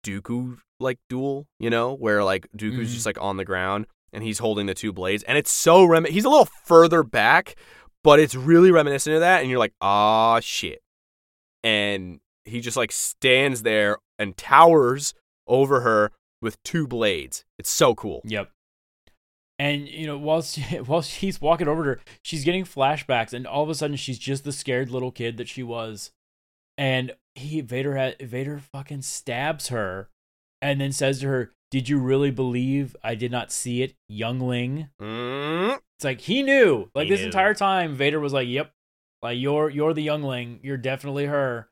[0.04, 2.94] Dooku like duel, you know, where like Dooku's Mhm.
[2.94, 6.04] just like on the ground and he's holding the two blades, and it's so rem.
[6.04, 7.54] He's a little further back,
[8.02, 10.82] but it's really reminiscent of that, and you're like, ah, shit,
[11.62, 15.14] and he just like stands there and towers
[15.46, 16.10] over her
[16.42, 17.44] with two blades.
[17.58, 18.22] It's so cool.
[18.24, 18.50] Yep.
[19.58, 23.62] And you know, whilst while he's walking over to her, she's getting flashbacks, and all
[23.62, 26.10] of a sudden she's just the scared little kid that she was.
[26.78, 30.08] And he Vader had Vader fucking stabs her,
[30.60, 34.88] and then says to her, "Did you really believe I did not see it, youngling?"
[35.00, 36.90] Mm, It's like he knew.
[36.94, 37.26] Like He this knew.
[37.26, 38.72] entire time, Vader was like, "Yep,
[39.22, 40.60] like you're you're the youngling.
[40.62, 41.68] You're definitely her."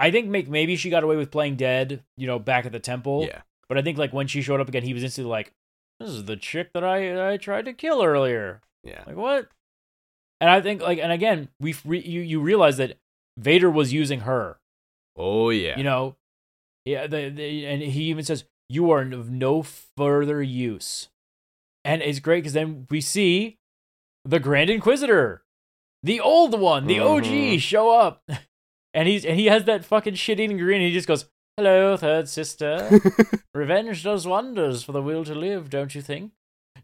[0.00, 2.78] I think make, maybe she got away with playing dead, you know, back at the
[2.78, 3.24] temple.
[3.28, 3.42] yeah.
[3.68, 5.52] But I think like when she showed up again, he was instantly like,
[5.98, 9.02] "This is the chick that I I tried to kill earlier." Yeah.
[9.06, 9.48] Like what?
[10.40, 12.98] And I think like and again, we re- you you realize that
[13.36, 14.57] Vader was using her.
[15.18, 15.76] Oh yeah.
[15.76, 16.16] You know,
[16.84, 17.06] yeah.
[17.06, 21.08] The, the, and he even says, "You are of no further use."
[21.84, 23.58] And it's great because then we see
[24.24, 25.42] the Grand Inquisitor,
[26.02, 27.60] the old one, the OG, Mhm.
[27.60, 28.22] show up,
[28.94, 30.80] and he's and he has that fucking shit-eating grin.
[30.80, 31.24] And he just goes,
[31.56, 32.88] "Hello, third sister."
[33.54, 36.32] Revenge does wonders for the will to live, don't you think?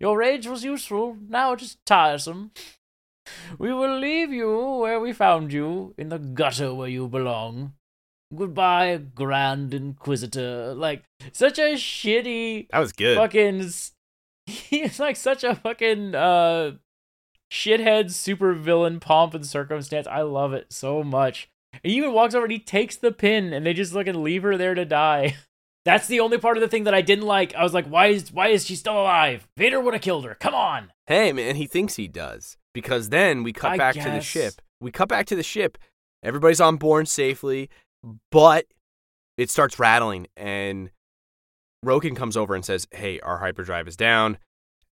[0.00, 2.50] Your rage was useful, now it is tiresome.
[3.58, 7.74] We will leave you where we found you, in the gutter where you belong.
[8.36, 10.74] Goodbye, Grand Inquisitor.
[10.74, 13.16] Like, such a shitty that was good.
[13.16, 13.70] fucking.
[14.46, 16.72] He's like such a fucking uh
[17.50, 20.06] shithead super villain pomp and circumstance.
[20.06, 21.48] I love it so much.
[21.82, 24.42] He even walks over and he takes the pin and they just look and leave
[24.42, 25.36] her there to die.
[25.84, 27.54] That's the only part of the thing that I didn't like.
[27.54, 29.46] I was like, why is why is she still alive?
[29.56, 30.34] Vader would have killed her.
[30.34, 30.92] Come on.
[31.06, 34.54] Hey man, he thinks he does because then we cut I back to the ship.
[34.80, 35.78] We cut back to the ship.
[36.22, 37.68] Everybody's on board safely,
[38.30, 38.66] but
[39.36, 40.90] it starts rattling and
[41.84, 44.38] Roken comes over and says, "Hey, our hyperdrive is down."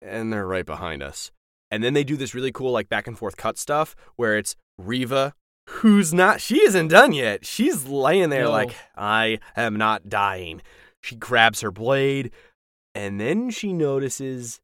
[0.02, 1.32] And they're right behind us.
[1.70, 4.56] And then they do this really cool like back and forth cut stuff where it's
[4.78, 5.34] Reva
[5.70, 7.46] who's not she isn't done yet.
[7.46, 8.52] She's laying there No.
[8.52, 10.62] like I am not dying.
[11.02, 12.32] She grabs her blade
[12.94, 14.60] and then she notices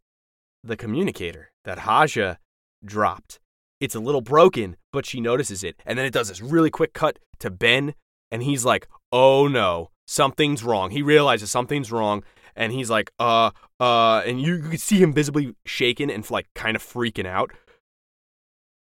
[0.64, 2.38] the communicator that Haja
[2.84, 3.40] dropped.
[3.80, 5.76] It's a little broken, but she notices it.
[5.86, 7.94] And then it does this really quick cut to Ben,
[8.32, 10.92] and he's like, oh no, something's wrong.
[10.92, 12.24] He realizes something's wrong,
[12.56, 16.76] and he's like, uh, uh, and you, can see him visibly shaken and like kind
[16.76, 17.52] of freaking out.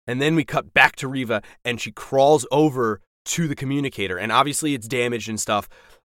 [0.07, 4.31] And then we cut back to Reva, and she crawls over to the communicator, and
[4.31, 5.67] obviously it's damaged and stuff,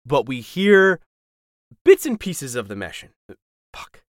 [0.05, 1.01] but we hear
[1.85, 3.05] bits and pieces of the mesh.
[3.73, 4.03] Fuck.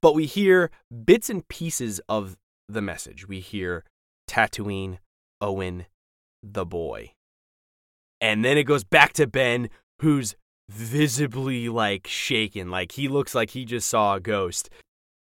[0.00, 0.70] But we hear
[1.04, 2.36] bits and pieces of
[2.68, 3.26] the message.
[3.26, 3.84] We hear
[4.28, 4.98] Tatooine,
[5.40, 5.86] Owen,
[6.42, 7.12] the boy.
[8.20, 9.68] And then it goes back to Ben,
[10.00, 10.34] who's
[10.68, 12.70] visibly like shaken.
[12.70, 14.70] Like he looks like he just saw a ghost.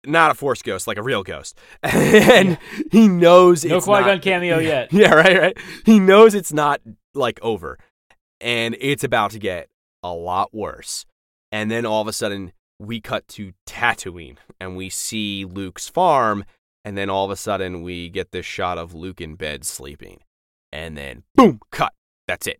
[0.05, 1.57] Not a force ghost, like a real ghost.
[1.83, 2.57] and
[2.91, 4.93] he knows No it's Qui Gon not- cameo yet.
[4.93, 5.57] Yeah, right, right.
[5.85, 6.79] He knows it's not
[7.13, 7.79] like over.
[8.39, 9.67] And it's about to get
[10.03, 11.05] a lot worse.
[11.51, 16.45] And then all of a sudden, we cut to Tatooine and we see Luke's farm.
[16.83, 20.19] And then all of a sudden, we get this shot of Luke in bed sleeping.
[20.71, 21.93] And then, boom, cut.
[22.27, 22.59] That's it.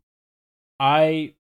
[0.79, 1.33] I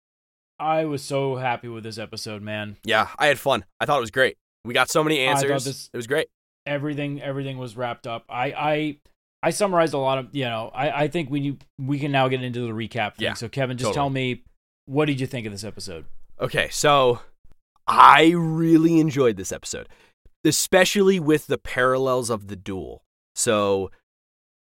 [0.58, 2.76] I was so happy with this episode, man.
[2.84, 3.64] Yeah, I had fun.
[3.80, 4.36] I thought it was great.
[4.64, 5.64] We got so many answers.
[5.64, 6.28] this- It was great.
[6.66, 8.24] Everything everything was wrapped up.
[8.28, 8.96] I I
[9.42, 10.70] I summarized a lot of you know.
[10.74, 13.24] I I think we we can now get into the recap thing.
[13.26, 13.94] Yeah, so Kevin, just totally.
[13.94, 14.42] tell me
[14.86, 16.06] what did you think of this episode?
[16.40, 17.20] Okay, so
[17.86, 19.88] I really enjoyed this episode,
[20.44, 23.02] especially with the parallels of the duel.
[23.34, 23.90] So,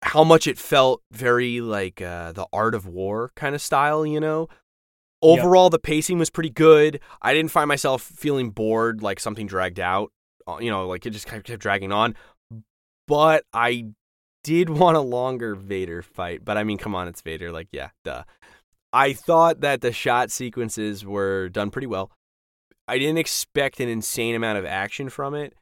[0.03, 4.19] how much it felt very like uh, the art of war kind of style, you
[4.19, 4.47] know?
[5.23, 6.99] Overall, the pacing was pretty good.
[7.21, 10.11] I didn't find myself feeling bored, like something dragged out,
[10.47, 12.15] uh, you know, like it just kind of kept dragging on.
[13.07, 13.89] But I
[14.43, 16.43] did want a longer Vader fight.
[16.43, 17.51] But I mean, come on, it's Vader.
[17.51, 18.23] Like, yeah, duh.
[18.93, 22.11] I thought that the shot sequences were done pretty well.
[22.87, 25.53] I didn't expect an insane amount of action from it.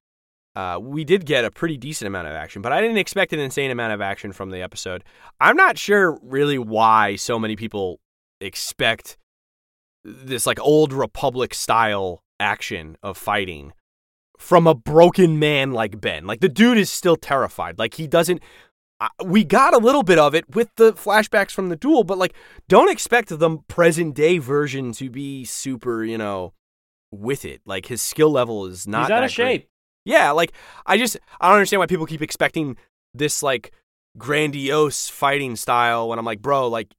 [0.55, 3.39] Uh, we did get a pretty decent amount of action, but I didn't expect an
[3.39, 5.03] insane amount of action from the episode.
[5.39, 7.99] I'm not sure really why so many people
[8.41, 9.17] expect
[10.03, 13.73] this like old Republic style action of fighting
[14.37, 16.25] from a broken man like Ben.
[16.25, 17.77] Like the dude is still terrified.
[17.77, 18.41] Like he doesn't.
[18.99, 22.17] I- We got a little bit of it with the flashbacks from the duel, but
[22.17, 22.33] like
[22.67, 26.53] don't expect the present day version to be super, you know,
[27.11, 27.61] with it.
[27.65, 29.69] Like his skill level is not He's out that of great.
[30.09, 30.53] Yeah, like
[30.85, 32.75] I just I don't understand why people keep expecting
[33.13, 33.71] this like
[34.17, 36.93] grandiose fighting style when I'm like, bro, like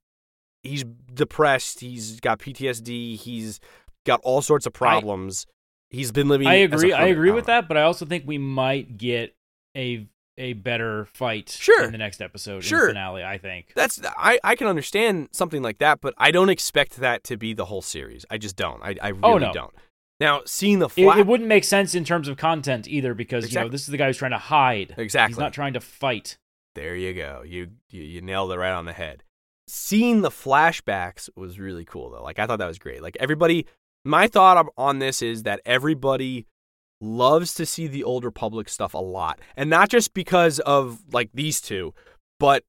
[0.63, 0.83] he's
[1.13, 3.59] depressed, he's got PTSD, he's
[4.05, 5.45] got all sorts of problems.
[5.89, 6.93] he's been living I agree.
[6.93, 7.53] I agree with know.
[7.55, 9.35] that, but I also think we might get
[9.75, 10.07] a
[10.37, 11.83] a better fight Sure.
[11.83, 12.81] in the next episode, in Sure.
[12.87, 13.23] the finale.
[13.23, 13.73] I think.
[13.75, 17.53] That's I, I can understand something like that, but I don't expect that to be
[17.53, 18.25] the whole series.
[18.31, 18.81] I just don't.
[18.81, 19.53] I, I oh, really Oh, no.
[19.53, 19.73] don't.
[20.21, 23.59] Now, seeing the It, it wouldn't make sense in terms of content either, because you
[23.59, 24.93] know this is the guy who's trying to hide.
[24.97, 25.33] exactly.
[25.33, 26.37] He's not trying to fight.
[26.75, 27.43] There you go.
[27.45, 29.23] You, you you nailed it right on the head.
[29.67, 32.23] Seeing the flashbacks was really cool though.
[32.23, 33.01] Like I thought that was great.
[33.01, 33.65] Like everybody
[34.05, 36.45] my thought on- on this is that everybody
[37.01, 39.39] loves to see the old republic stuff a lot.
[39.57, 41.93] And not just because of like these two,
[42.39, 42.63] but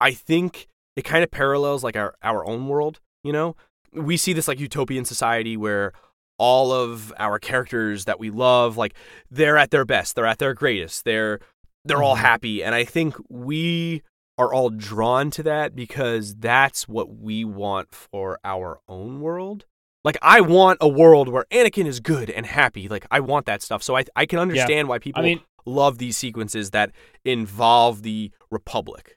[0.00, 3.54] I think it kind of parallels like our our own world, you know?
[3.92, 5.92] We see this like utopian society where
[6.38, 8.94] all of our characters that we love like
[9.30, 11.04] they're at their best, they're at their greatest.
[11.04, 11.40] They're
[11.84, 12.20] they're all Mhm.
[12.20, 14.02] happy and I think we
[14.38, 19.64] are all drawn to that because that's what we want for our own world.
[20.04, 22.86] Like I want a world where Anakin is good and happy.
[22.88, 23.82] Like I want that stuff.
[23.82, 26.90] So I I can understand why people I mean, love these sequences that
[27.24, 29.15] involve the Republic.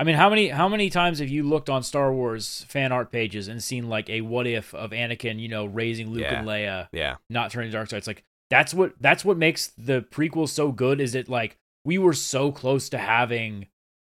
[0.00, 3.12] I mean, how many how many times have you looked on Star Wars fan art
[3.12, 6.38] pages and seen like a what if of Anakin, you know, raising Luke Yeah.
[6.38, 7.16] and Leia, Yeah.
[7.28, 7.98] not turning dark side?
[7.98, 11.02] It's like that's what that's what makes the prequel so good.
[11.02, 13.66] Is it like we were so close to having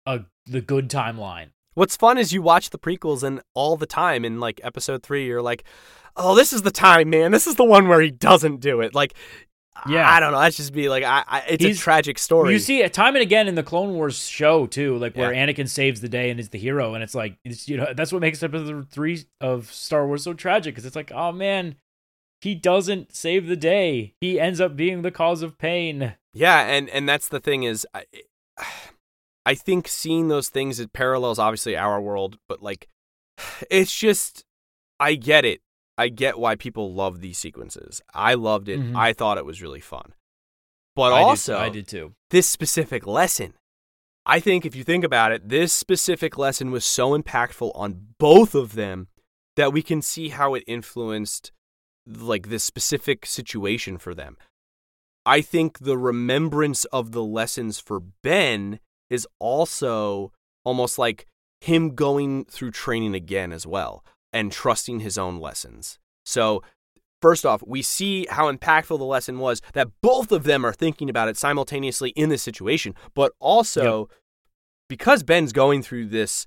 [0.07, 1.49] a the good timeline.
[1.75, 5.27] What's fun is you watch the prequels and all the time in like episode 3
[5.27, 5.65] you're like,
[6.17, 7.33] "Oh, this is the time, man.
[7.33, 9.15] This is the one where he doesn't do it." Like
[9.89, 10.09] Yeah.
[10.09, 10.41] I don't know.
[10.41, 12.53] That's just be like I, I it's He's- a tragic story.
[12.53, 15.69] You see it time and again in the Clone Wars show too, like where Anakin
[15.69, 18.21] saves the day and is the hero, and it's like it's you know that's what
[18.21, 21.77] makes episode three of Star Wars so tragic because it's like oh man,
[22.43, 24.15] he doesn't save the day.
[24.21, 26.15] He ends up being the cause of pain.
[26.35, 28.05] Yeah, and and that's the thing is, I,
[29.47, 32.89] I think seeing those things it parallels obviously our world, but like,
[33.71, 34.45] it's just,
[35.01, 35.61] I get it.
[35.99, 38.01] I get why people love these sequences.
[38.15, 38.81] I loved it.
[38.81, 38.97] Mhm.
[38.97, 40.15] I thought it was really fun.
[40.97, 42.15] But I did- also, I did too.
[42.31, 43.55] this specific lesson.
[44.25, 48.55] I think if you think about it, this specific lesson was so impactful on both
[48.55, 49.09] of them
[49.57, 51.51] that we can see how it influenced
[52.07, 54.37] like this specific situation for them.
[55.27, 58.81] I think the remembrance of the lessons for Ben
[59.11, 60.33] is also
[60.65, 61.27] almost like
[61.61, 65.99] him going through training again as well and trusting his own lessons.
[66.25, 66.63] So
[67.23, 71.09] First off, we see how impactful the lesson was that both of them are thinking
[71.09, 74.09] about it simultaneously in this situation, but also
[74.89, 76.47] because Ben's going through this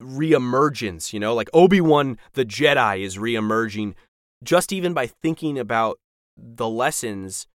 [0.00, 3.94] reemergence, you know, like Obi-Wan the Jedi is reemerging
[4.44, 5.98] just even by thinking about
[6.36, 7.48] the lessons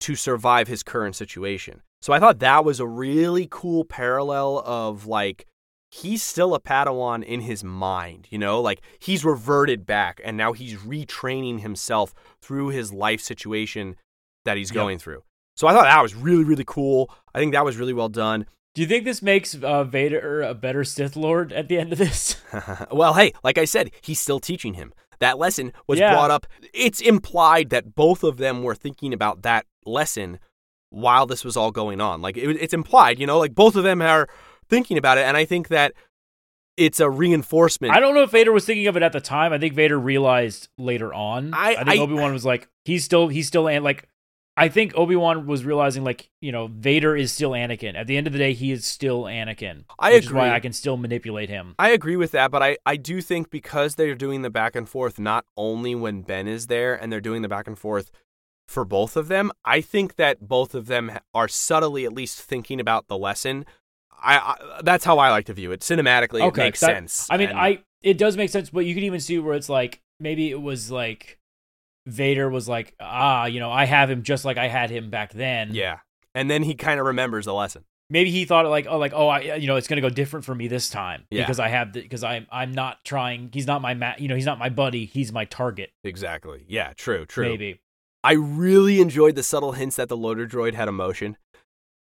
[0.00, 1.80] to survive his current situation.
[2.02, 5.46] So I thought that was a really cool parallel of like
[5.90, 10.52] he's still a Padawan in his mind, you know, like he's reverted back and now
[10.52, 13.96] he's retraining himself through his life situation
[14.44, 14.74] that he's Yep.
[14.74, 15.22] going through.
[15.56, 17.10] So I thought that was really, really cool.
[17.34, 18.46] I think that was really well done.
[18.74, 21.98] Do you think this makes uh, Vader a better Sith Lord at the end of
[21.98, 22.36] this?
[22.92, 24.92] well, hey, like I said, he's still teaching him.
[25.18, 26.12] That lesson was Yeah.
[26.12, 26.46] brought up.
[26.74, 30.40] It's implied that both of them were thinking about that lesson
[30.90, 32.20] while this was all going on.
[32.20, 34.28] Like it, it's implied, you know, like both of them are
[34.68, 35.22] thinking about it.
[35.22, 35.92] And I think that
[36.76, 37.94] it's a reinforcement.
[37.94, 39.52] I don't know if Vader was thinking of it at the time.
[39.52, 41.54] I think Vader realized later on.
[41.54, 44.08] I- think Obi Wan was like, he's still, he's still, and like,
[44.58, 47.94] I think Obi Wan was realizing like, you know, Vader is still Anakin.
[47.94, 49.84] At the end of the day, he is still Anakin.
[49.98, 50.50] I which is why.
[50.50, 51.74] I can still manipulate him.
[51.78, 54.88] I agree with that, but I, I do think because they're doing the back and
[54.88, 58.10] forth not only when Ben is there and they're doing the back and forth
[58.66, 62.80] for both of them, I think that both of them are subtly at least thinking
[62.80, 63.66] about the lesson.
[64.22, 65.80] I, I that's how I like to view it.
[65.80, 67.26] Cinematically, it makes that- sense.
[67.30, 69.68] I mean, And- I it does make sense, but you could even see where it's
[69.68, 71.38] like maybe it was like
[72.06, 75.32] Vader was like, ah, you know, I have him just like I had him back
[75.32, 75.74] then.
[75.74, 75.98] yeah,
[76.34, 77.84] and then he kind of remembers the lesson.
[78.08, 80.54] Maybe he thought like, oh, like oh, I, you know, it's gonna go different for
[80.54, 81.42] me this time Yeah.
[81.42, 83.50] because I have the because I'm I'm not trying.
[83.52, 85.06] He's not my ma- you know, he's not my buddy.
[85.06, 85.90] He's my target.
[86.04, 86.64] Exactly.
[86.68, 86.92] Yeah.
[86.96, 87.26] True.
[87.26, 87.48] True.
[87.48, 87.80] Maybe.
[88.22, 91.36] I really enjoyed the subtle hints that the loader droid had emotion,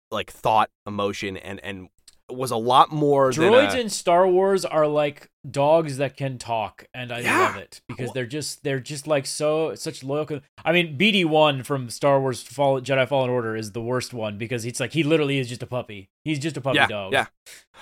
[0.10, 1.89] like thought, emotion, and and
[2.30, 7.12] was a lot more Droids in Star Wars are like dogs that can talk, and
[7.12, 7.40] I Yeah.
[7.40, 10.42] love it because they're just they're just like so such loyal.
[10.64, 14.38] I mean, BD one from Star Wars Fall, Jedi Fallen Order is the worst one
[14.38, 16.10] because it's like he literally is just a puppy.
[16.24, 17.14] He's just a puppy yeah, dog.
[17.14, 17.28] Yeah.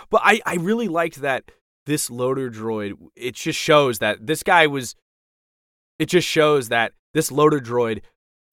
[0.09, 1.51] But I, I really liked that
[1.85, 4.95] this loader droid, it just shows that this guy was,
[5.99, 8.01] it just shows that this loader droid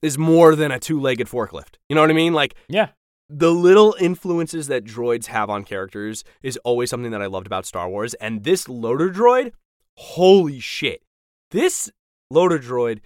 [0.03, 1.75] is more than a two legged forklift.
[1.89, 2.33] You know what I mean?
[2.33, 2.89] Like, Yeah.
[3.37, 7.67] The little influences that droids have on characters is always something that I loved about
[7.67, 8.15] Star Wars.
[8.15, 9.53] And this loader droid,
[9.97, 11.03] holy shit.
[11.51, 11.91] This
[12.31, 13.01] loader droid,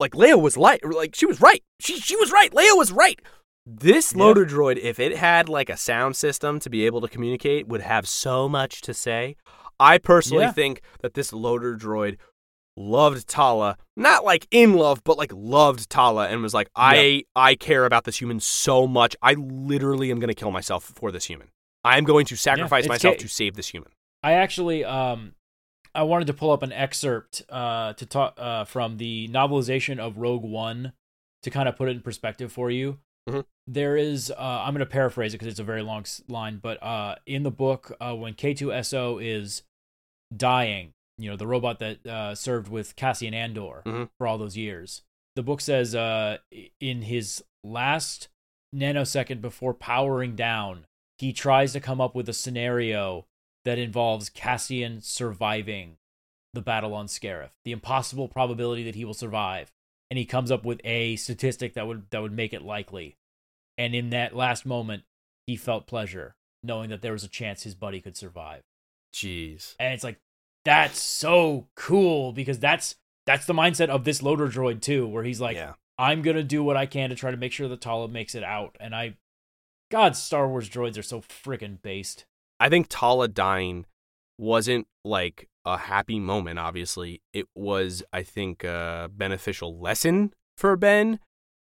[0.00, 1.62] like Leia was like, like she was right.
[1.80, 2.50] She she was right.
[2.52, 3.20] Leia was right.
[3.66, 4.22] This Yeah.
[4.24, 7.82] loader droid, if it had like a sound system to be able to communicate, would
[7.82, 9.36] have so much to say.
[9.78, 10.52] I personally Yeah.
[10.52, 12.16] think that this loader droid
[12.76, 17.54] loved Tala, not like in love, but like loved Tala and was like, I I
[17.54, 19.16] care about this human so much.
[19.22, 21.48] I literally am gonna kill myself for this human.
[21.84, 23.90] I'm going to sacrifice it's myself ca- to save this human.
[24.22, 25.34] I actually um
[25.94, 30.18] I wanted to pull up an excerpt uh to talk uh from the novelization of
[30.18, 30.92] Rogue One
[31.42, 32.98] to kind of put it in perspective for you.
[33.28, 33.44] Mhm.
[33.68, 36.58] There is uh I'm going to paraphrase it because it's a very long s- line,
[36.62, 39.62] but uh in the book uh when K2SO is
[40.36, 44.10] dying, you know, the robot that uh served with Cassian Andor Mhm.
[44.18, 45.02] for all those years.
[45.34, 46.38] The book says uh
[46.80, 48.28] in his last
[48.74, 50.86] nanosecond before powering down,
[51.18, 53.26] he tries to come up with a scenario
[53.64, 55.96] that involves Cassian surviving
[56.52, 59.72] the battle on Scarif, the impossible probability that he will survive,
[60.10, 63.16] and he comes up with a statistic that would that would make it likely.
[63.78, 65.04] And in that last moment,
[65.46, 68.62] he felt pleasure knowing that there was a chance his buddy could survive.
[69.14, 69.74] Jeez.
[69.78, 70.18] And it's like
[70.66, 75.40] that's so cool because that's that's the mindset of this loader droid too, where he's
[75.40, 75.72] like, yeah.
[75.98, 78.44] I'm gonna do what I can to try to make sure that Tala makes it
[78.44, 78.76] out.
[78.78, 79.16] And I,
[79.90, 82.26] God, Star Wars droids are so freaking based.
[82.60, 83.86] I think Tala dying
[84.38, 87.22] wasn't like a happy moment, obviously.
[87.32, 91.18] It was, I think, a beneficial lesson for Ben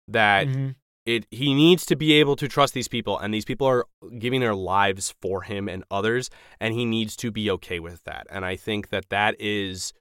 [0.08, 0.76] that Mhm.
[1.06, 3.86] It he needs to be able to trust these people and these people are
[4.18, 6.30] giving their lives for him and others
[6.60, 9.94] and he needs to be okay with that and i think that that is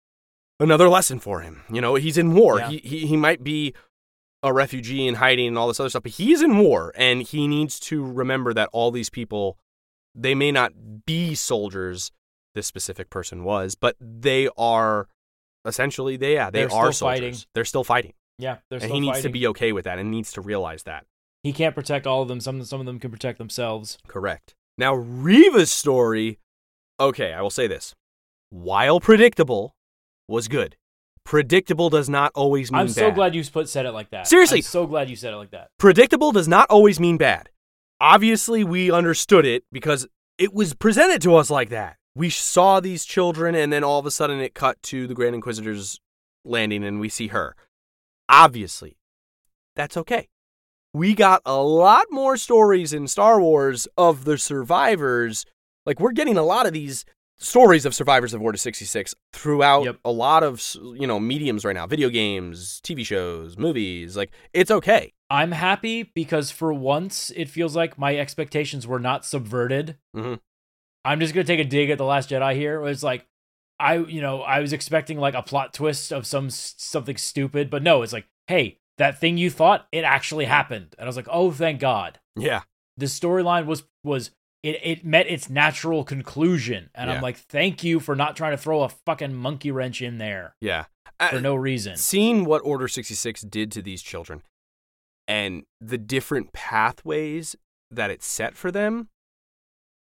[0.61, 1.63] another lesson for him.
[1.71, 2.59] You know, he's in war.
[2.59, 2.71] Yeah.
[2.71, 3.75] He, he he might be
[4.43, 7.49] a refugee in hiding and all this other stuff, but he's in war and he
[7.49, 9.59] needs to remember that all these people
[10.15, 10.73] they may not
[11.07, 12.13] be soldiers
[12.55, 15.09] this specific person was, but they are
[15.65, 17.21] essentially they yeah, they They're are still soldiers.
[17.21, 17.35] fighting.
[17.55, 18.13] They're still fighting.
[18.39, 21.07] Yeah, they're and he needs to be okay with that and needs to realize that.
[21.43, 22.41] He can't protect all of them.
[22.41, 23.99] Some some of them can protect themselves.
[24.09, 24.55] Correct.
[24.77, 26.41] Now, Reva's story,
[26.99, 27.95] okay, I will say this.
[28.51, 29.75] While predictable,
[30.29, 30.77] was good.
[31.25, 32.83] Predictable does not always mean bad.
[32.83, 33.15] I'm so bad.
[33.15, 34.27] glad you put said it like that.
[34.27, 34.59] Seriously.
[34.59, 35.69] I'm so glad you said it like that.
[35.79, 37.51] Predictable does not always mean bad.
[38.01, 40.07] Obviously, we understood it because
[40.39, 41.97] it was presented to us like that.
[42.15, 45.35] We saw these children, and then all of a sudden it cut to the Grand
[45.35, 46.01] Inquisitor's
[46.45, 47.57] landing, and we see her.
[48.29, 48.97] Obviously,
[49.77, 50.29] that's okay.
[50.93, 55.45] We got a lot more stories in Star Wars of the survivors.
[55.87, 57.05] Like, we're getting a lot of these
[57.37, 59.97] stories of survivors of Order 66 throughout Yep.
[60.05, 60.63] a lot of,
[60.95, 64.17] you know, mediums right now video games, TV shows, movies.
[64.17, 65.13] Like, it's okay.
[65.29, 69.99] I'm happy because for once it feels like my expectations were not subverted.
[70.17, 70.39] Mhm.
[71.05, 72.87] I'm just gonna take a dig at the Last Jedi here.
[72.87, 73.27] It's like,
[73.81, 77.83] I you know I was expecting like a plot twist of some something stupid, but
[77.83, 81.29] no, it's like, hey, that thing you thought it actually happened, and I was like,
[81.31, 82.21] oh, thank God.
[82.37, 82.63] Yeah.
[82.97, 84.31] The storyline was was
[84.63, 87.17] it it met its natural conclusion, and Yeah.
[87.17, 90.55] I'm like, thank you for not trying to throw a fucking monkey wrench in there
[90.61, 90.85] Yeah.
[91.29, 91.97] for Uh, no reason.
[91.97, 94.43] seeing what Order 66 did to these children
[95.27, 97.57] and the different pathways
[97.91, 99.09] that it set for them,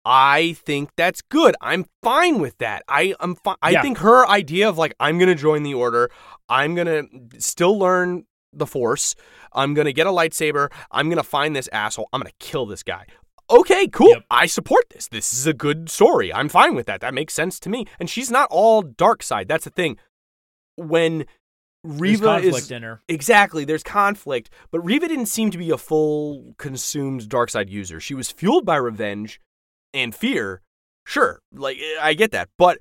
[0.06, 1.56] I think that's good.
[1.62, 2.84] I'm fine with that.
[2.88, 3.82] I am fi- I Yeah.
[3.82, 6.10] think her idea of like I'm going to join the order,
[6.50, 9.16] I'm going to still learn the force,
[9.54, 12.46] I'm going to get a lightsaber, I'm going to find this asshole, I'm going to
[12.46, 13.06] kill this guy.
[13.50, 14.10] Okay, cool.
[14.10, 14.24] Yep.
[14.32, 15.08] I support this.
[15.08, 16.34] This is a good story.
[16.34, 17.02] I'm fine with that.
[17.02, 17.86] That makes sense to me.
[18.00, 19.48] And she's not all dark side.
[19.48, 19.98] That's the thing.
[20.76, 21.26] When
[21.84, 23.02] Reva is in her.
[23.10, 23.66] Exactly.
[23.66, 28.00] There's conflict, but Reva didn't seem to be a full consumed dark side user.
[28.00, 29.42] She was fueled by revenge
[29.94, 30.62] and fear.
[31.06, 32.50] Sure, like eh, I get that.
[32.58, 32.80] But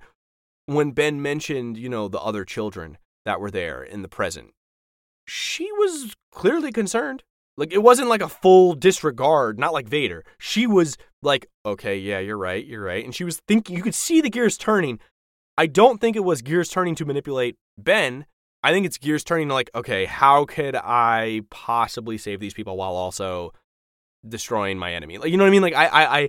[0.67, 4.53] when Ben mentioned, you know, the other children that were there in the present,
[5.27, 7.23] she was clearly concerned.
[7.57, 10.25] Like it wasn't like a full disregard, not like Vader.
[10.39, 12.65] She was like, "Okay, yeah, you're right.
[12.65, 15.01] You're right." And she was thinking you could see the gears turning.
[15.59, 18.27] I don't think it was gears turning to manipulate Ben.
[18.63, 22.77] I think it's gears turning to like, okay, how could I possibly save these people
[22.77, 23.53] while also
[24.27, 25.19] destroying my enemy?
[25.19, 25.63] Like, you know what I mean?
[25.63, 26.29] Like, I, I, I,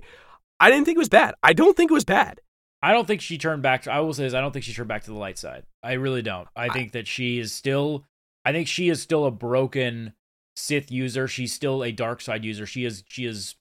[0.60, 1.34] I didn't think it was bad.
[1.42, 2.40] I don't think it was bad.
[2.82, 3.82] I don't think she turned back.
[3.82, 5.64] To, I will say this: I don't think she turned back to the light side.
[5.82, 6.48] I really don't.
[6.54, 8.04] I think that she is still.
[8.44, 10.12] I think she is still a broken
[10.54, 11.26] Sith user.
[11.26, 12.66] She's still a dark side user.
[12.66, 13.04] She is.
[13.08, 13.56] She is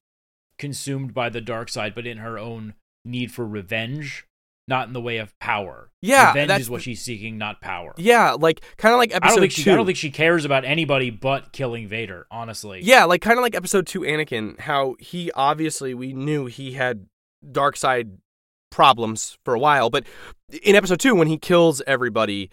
[0.58, 2.74] consumed by the dark side, but in her own
[3.06, 4.26] need for revenge,
[4.68, 5.90] not in the way of power.
[6.02, 7.94] Yeah, revenge that's is what she's seeking, not power.
[7.98, 9.64] Yeah, like kind of like episode I don't think she.
[9.64, 9.72] two.
[9.72, 12.28] I don't think she cares about anybody but killing Vader.
[12.32, 12.82] Honestly.
[12.84, 14.60] Yeah, like kind of like episode two, Anakin.
[14.60, 17.08] How he obviously we knew he had
[17.52, 18.18] dark side
[18.72, 20.06] problems for a while, but
[20.64, 22.50] in episode two, when he kills everybody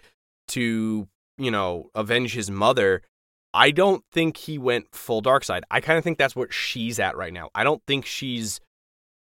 [0.49, 1.07] to
[1.37, 3.01] you know avenge his mother,
[3.53, 5.63] I don't think he went full dark side.
[5.71, 7.49] I kind of think that's what she's at right now.
[7.55, 8.59] I don't think she's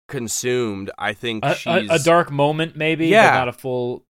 [0.08, 0.90] consumed.
[0.98, 3.08] I think A, she's a, a dark moment, maybe.
[3.08, 3.30] Yeah.
[3.32, 4.04] But not a full.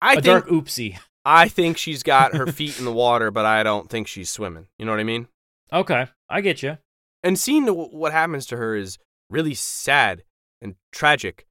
[0.00, 0.98] I a think dark oopsie.
[1.24, 4.66] I think she's got her feet in the water, but I don't think she's swimming.
[4.78, 5.28] You know what I mean?
[5.72, 6.78] Okay, I get you.
[7.22, 8.98] and seeing the, what happens to her is
[9.30, 10.24] really sad
[10.60, 11.46] and tragic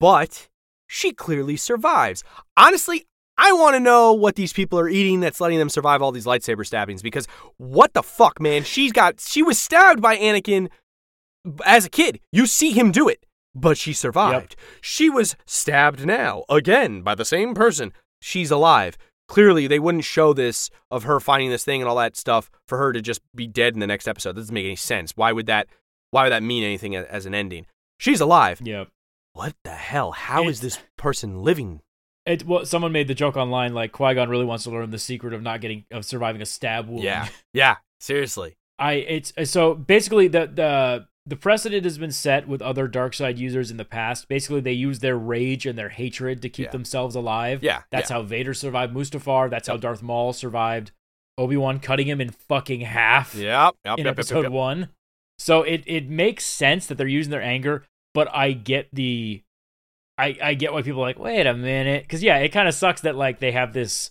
[0.00, 0.48] but
[0.88, 2.24] she clearly survives
[2.56, 3.06] honestly
[3.38, 6.26] i want to know what these people are eating that's letting them survive all these
[6.26, 7.26] lightsaber stabbings because
[7.58, 10.68] what the fuck man she's got she was stabbed by anakin
[11.64, 13.24] as a kid you see him do it
[13.54, 18.96] but she survived she was stabbed now again by the same person she's alive
[19.30, 22.76] clearly they wouldn't show this of her finding this thing and all that stuff for
[22.78, 24.32] her to just be dead in the next episode.
[24.32, 25.12] That doesn't make any sense.
[25.16, 25.68] Why would that
[26.10, 27.66] why would that mean anything as an ending?
[27.98, 28.60] She's alive.
[28.62, 28.88] Yep.
[29.34, 30.10] What the hell?
[30.10, 31.80] How is It- this person living?
[32.26, 34.98] It well, someone made the joke online like Qui Gon really wants to learn the
[34.98, 37.04] secret of not getting of surviving a stab wound.
[37.04, 37.28] Yeah.
[37.54, 38.56] Yeah, seriously.
[38.80, 43.38] I it's so basically the the the precedent has been set with other dark side
[43.38, 44.28] users in the past.
[44.28, 46.70] Basically, they use their rage and their hatred to keep Yeah.
[46.72, 47.62] themselves alive.
[47.62, 49.48] Yeah, That's how Vader survived Mustafar.
[49.48, 50.90] That's how Darth Maul survived
[51.38, 53.74] Obi Wan cutting him in fucking half Yep.
[53.84, 53.98] Yep.
[53.98, 54.52] in yep, episode yep, yep.
[54.52, 54.88] one.
[55.38, 59.42] So it it makes sense that they're using their anger, but I get the
[60.18, 62.06] I I get why people are like, wait a minute.
[62.08, 64.10] Cause yeah, it kind of sucks that like they have this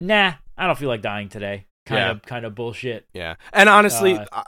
[0.00, 1.66] nah, I don't feel like dying today.
[1.84, 2.10] Kind Yeah.
[2.10, 3.06] of kind of bullshit.
[3.12, 3.36] Yeah.
[3.52, 4.42] And honestly, Uh,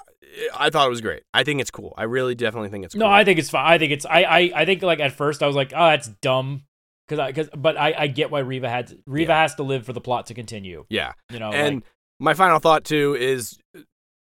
[0.57, 1.23] I, thought it was great.
[1.35, 1.95] I think it's cool.
[1.97, 3.01] I really definitely think it's cool.
[3.01, 3.67] No, I think it's fine.
[3.67, 6.09] I think it's I, I I think like at first I was like, oh, that's
[6.21, 6.63] dumb.
[7.07, 9.43] because I because but I I get why Reva had to, Reva Yeah.
[9.43, 10.85] has to live for the plot to continue.
[10.89, 11.13] Yeah.
[11.31, 11.85] You know, and like,
[12.21, 13.59] my final thought too is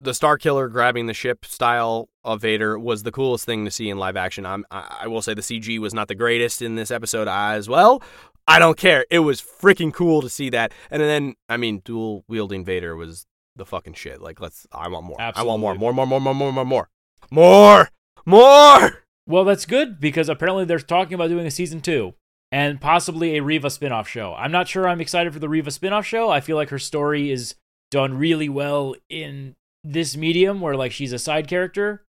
[0.02, 3.98] the Starkiller grabbing the ship style of Vader was the coolest thing to see in
[3.98, 4.46] live action.
[4.46, 7.70] I'm, I, I will say the CG was not the greatest in this episode as
[7.70, 8.04] well.
[8.46, 9.06] I don't care.
[9.10, 10.74] It was freaking cool to see that.
[10.92, 13.26] And then, I mean, dual wielding Vader was
[13.56, 14.22] the fucking shit.
[14.22, 15.18] Like let's I want more.
[15.20, 15.50] Absolutely.
[15.50, 15.76] I want more.
[15.76, 16.90] More, more, more, more, more, more, more.
[17.32, 17.90] More.
[18.26, 19.04] More.
[19.26, 22.14] Well, that's good because apparently they're talking about doing a season 2
[22.52, 24.34] and possibly a Reva spinoff show.
[24.36, 26.30] I'm not sure I'm excited for the Reva spinoff show.
[26.30, 27.56] I feel like her story is
[27.90, 32.06] done really well in this medium where like she's a side character,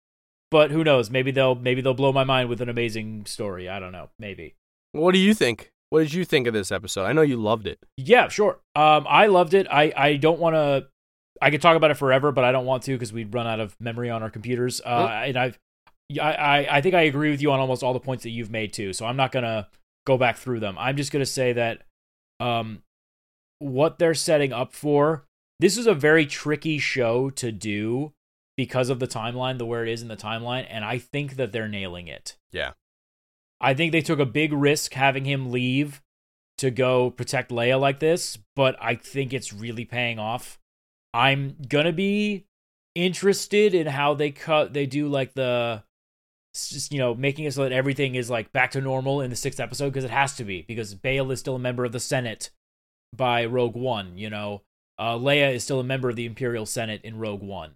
[0.50, 1.10] but who knows?
[1.10, 3.70] Maybe they'll maybe they'll blow my mind with an amazing story.
[3.70, 4.10] I don't know.
[4.20, 4.56] Maybe.
[4.94, 5.72] What do you think?
[5.90, 7.06] What did you think of this episode?
[7.06, 7.80] I know you loved it.
[7.98, 8.60] Yeah, sure.
[8.76, 9.68] Um, I loved it.
[9.70, 10.88] I I don't want to
[11.42, 13.60] I could talk about it forever, but I don't want to because we'd run out
[13.60, 14.80] of memory on our computers.
[14.82, 15.60] Uh, and I've,
[16.22, 18.52] I, I I think I agree with you on almost all the points that you've
[18.52, 18.94] made too.
[18.94, 19.68] So I'm not gonna
[20.06, 20.76] go back through them.
[20.78, 21.84] I'm just gonna say that,
[22.40, 22.84] um,
[23.60, 25.26] what they're setting up for.
[25.60, 28.14] This is a very tricky show to do
[28.58, 31.52] because of the timeline, the where it is in the timeline, and I think that
[31.52, 32.36] they're nailing it.
[32.52, 32.72] Yeah.
[33.60, 36.02] I think they took a big risk having him leave
[36.58, 40.60] to go protect Leia like this, but I think it's really paying off.
[41.14, 42.46] I'm gonna be
[42.96, 45.82] interested in how they cut they do like the
[46.54, 49.36] just, you know making it so that everything is like back to normal in the
[49.36, 52.00] sixth episode because it has to be because Bail is still a member of the
[52.00, 52.50] Senate
[53.16, 54.18] by Rogue One.
[54.18, 54.62] You know,
[54.98, 57.76] uh, Leia is still a member of the Imperial Senate in Rogue One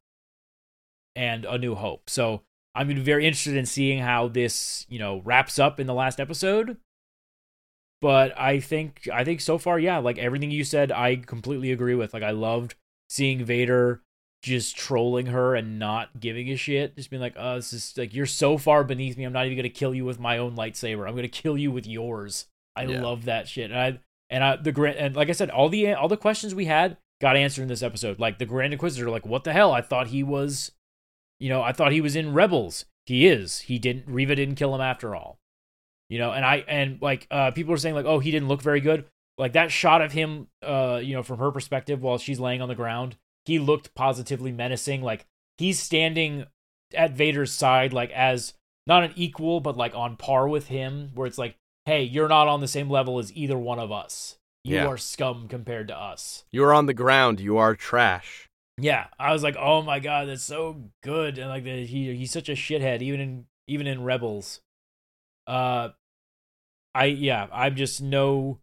[1.16, 2.10] and A New Hope.
[2.10, 2.42] So
[2.74, 6.78] I'm very interested in seeing how this you know wraps up in the last episode.
[8.02, 11.96] But I think I think so far, yeah, like everything you said, I completely agree
[11.96, 12.14] with.
[12.14, 12.76] Like I loved
[13.10, 14.02] seeing Vader
[14.44, 18.14] just trolling her and not giving a shit, just being like, "Oh, this is like
[18.14, 19.24] you're so far beneath me.
[19.24, 21.08] I'm not even gonna kill you with my own lightsaber.
[21.08, 22.46] I'm gonna kill you with yours."
[22.76, 23.02] I Yeah.
[23.02, 23.72] love that shit.
[23.72, 24.00] And I
[24.30, 26.98] and I the grand and like I said, all the all the questions we had
[27.22, 28.20] got answered in this episode.
[28.20, 29.72] Like the Grand Inquisitor, like what the hell?
[29.72, 30.72] I thought he was,
[31.40, 32.86] you know, I thought he was in Rebels.
[33.06, 33.60] He is.
[33.62, 34.06] He didn't.
[34.08, 35.40] Reva didn't kill him after all.
[36.10, 38.62] You know, and I and like uh people are saying like, oh, he didn't look
[38.62, 39.06] very good.
[39.38, 42.70] Like that shot of him, uh, you know, from her perspective while she's laying on
[42.70, 45.02] the ground, he looked positively menacing.
[45.02, 45.26] Like
[45.58, 46.46] he's standing
[46.94, 48.54] at Vader's side, like as
[48.88, 52.48] not an equal, but like on par with him, where it's like, hey, you're not
[52.48, 54.38] on the same level as either one of us.
[54.64, 54.88] You Yeah.
[54.88, 56.46] are scum compared to us.
[56.52, 57.40] You are on the ground.
[57.40, 58.50] You are trash.
[58.78, 62.32] Yeah, I was like, oh my god, that's so good, and like the, he he's
[62.32, 64.62] such a shithead, even in even in Rebels.
[65.48, 65.90] Uh,
[66.94, 68.60] I yeah, I'm just no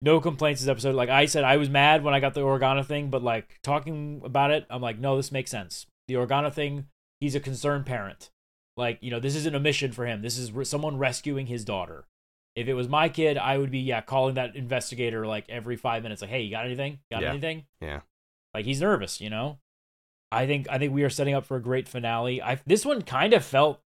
[0.00, 0.94] no complaints this episode.
[0.94, 4.20] Like I said, I was mad when I got the Organa thing, but like talking
[4.24, 5.86] about it, I'm like, no, this makes sense.
[6.06, 6.86] The Organa thing,
[7.20, 8.30] he's a concerned parent.
[8.76, 10.22] Like you know, this isn't a mission for him.
[10.22, 12.04] This is re- someone rescuing his daughter.
[12.54, 16.02] If it was my kid, I would be yeah calling that investigator like every five
[16.02, 16.98] minutes, like, hey, you got anything?
[17.10, 17.30] Got Yeah.
[17.30, 17.64] anything?
[17.80, 18.00] Yeah.
[18.54, 19.58] Like he's nervous, you know.
[20.30, 22.40] I think I think we are setting up for a great finale.
[22.42, 23.80] I this one kind of felt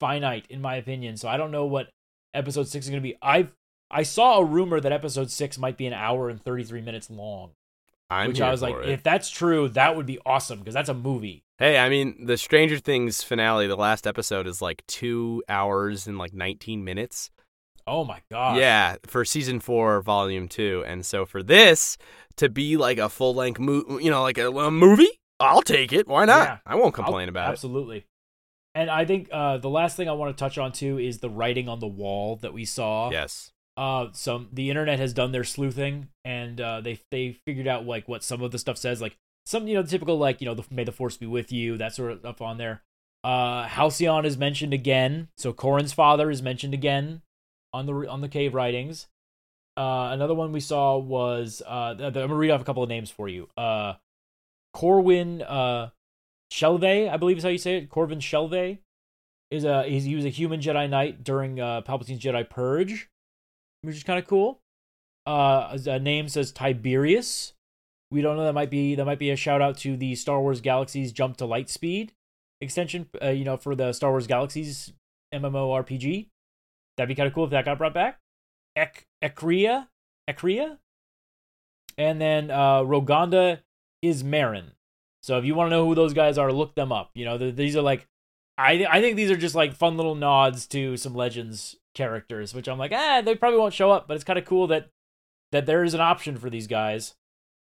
[0.00, 1.90] finite in my opinion, so I don't know what
[2.32, 3.16] episode six is going to be.
[3.20, 3.48] I
[3.90, 7.10] I saw a rumor that episode six might be an hour and thirty three minutes
[7.10, 7.50] long,
[8.08, 8.88] I'm which I was like, it.
[8.88, 11.44] if that's true, that would be awesome because that's a movie.
[11.58, 16.16] Hey, I mean, the Stranger Things finale, the last episode is like two hours and
[16.18, 17.30] like 19 minutes.
[17.86, 18.56] Oh my god!
[18.58, 20.84] Yeah, for season four, volume two.
[20.86, 21.98] And so for this
[22.36, 25.10] to be like a full length, mo- you know, like a, a movie,
[25.40, 26.06] I'll take it.
[26.06, 26.46] Why not?
[26.48, 26.58] Yeah.
[26.64, 27.52] I won't I'll- complain about it.
[27.52, 28.06] absolutely.
[28.74, 31.28] And I think uh, the last thing I want to touch on too is the
[31.30, 33.10] writing on the wall that we saw.
[33.10, 33.50] Yes.
[33.80, 38.06] Uh some the internet has done their sleuthing and uh they they figured out like
[38.06, 39.16] what some of the stuff says like
[39.46, 41.78] some you know the typical like you know the, may the force be with you
[41.78, 42.82] that sort of stuff on there.
[43.24, 45.28] Uh halcyon is mentioned again.
[45.38, 47.22] So Corran's father is mentioned again
[47.72, 49.06] on the on the cave writings.
[49.78, 52.82] Uh another one we saw was uh th- th- i'm gonna read off a couple
[52.82, 53.48] of names for you.
[53.56, 53.94] Uh
[54.74, 55.88] corwin uh
[56.50, 57.88] shelve i believe is how you say it.
[57.88, 58.78] Corvin shelve
[59.50, 63.08] is a he was a human jedi knight during uh palpatine's jedi purge
[63.82, 64.60] which is kind of cool.
[65.26, 67.52] Uh, a name says Tiberius.
[68.10, 68.44] We don't know.
[68.44, 71.36] That might be that might be a shout out to the Star Wars Galaxies Jump
[71.38, 72.12] to Light Speed
[72.60, 73.08] extension.
[73.22, 74.92] Uh, you know, for the Star Wars Galaxies
[75.32, 76.28] MMORPG.
[76.96, 78.18] That'd be kind of cool if that got brought back.
[78.76, 79.88] Ek Ekria,
[80.28, 80.78] Ekria,
[81.96, 83.60] and then uh, Roganda
[84.04, 84.72] Ismaren.
[85.22, 87.10] So if you want to know who those guys are, look them up.
[87.14, 88.06] You know, th- these are like,
[88.58, 92.68] I I think these are just like fun little nods to some Legends characters, which
[92.68, 94.88] I'm like, ah, they probably won't show up, but it's kind of cool that
[95.52, 97.14] that there is an option for these guys.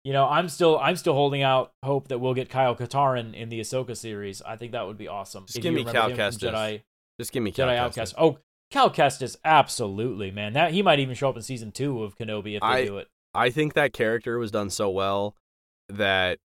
[0.05, 3.49] You know, I'm still I'm still holding out hope that we'll get Kyle Katarn in
[3.49, 4.43] the Ahsoka series.
[4.43, 5.47] I think that would be awesome.
[5.47, 6.39] Just If give me Cal Kestis.
[6.39, 6.82] Jedi
[7.20, 8.15] Just give me Jedi Cal Outcast.
[8.16, 8.39] Oh,
[8.70, 10.53] Cal Kestis, absolutely, man.
[10.53, 12.99] That he might even show up in season two of Kenobi if they I- do
[12.99, 13.09] it.
[13.35, 15.36] I think that character was done so well
[15.89, 16.39] that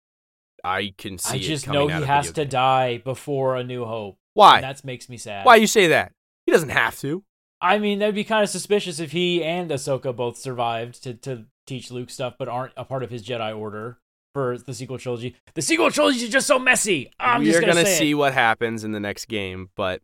[0.63, 1.37] I can see.
[1.37, 2.51] I just know he has to games.
[2.51, 4.17] die before A New Hope.
[4.33, 4.57] Why?
[4.57, 5.45] And that makes me sad.
[5.45, 6.11] Why you say that?
[6.45, 7.23] He doesn't have to.
[7.63, 11.45] I mean, that'd be kind of suspicious if he and Ahsoka both survived to, to
[11.65, 13.97] teach Luke stuff, but aren't a part of his Jedi Order
[14.33, 15.37] for the sequel trilogy.
[15.53, 17.09] The sequel trilogy is just so messy.
[17.19, 17.97] I'm We're just gonna, gonna say it.
[17.99, 20.01] see what happens in the next game, but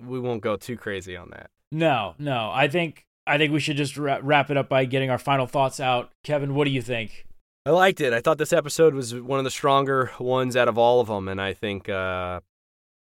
[0.00, 1.50] we won't go too crazy on that.
[1.70, 2.50] No, no.
[2.52, 5.46] I think I think we should just wra- wrap it up by getting our final
[5.46, 6.10] thoughts out.
[6.24, 7.26] Kevin, what do you think?
[7.66, 8.12] I liked it.
[8.12, 11.26] I thought this episode was one of the stronger ones out of all of them,
[11.28, 12.40] and I think uh,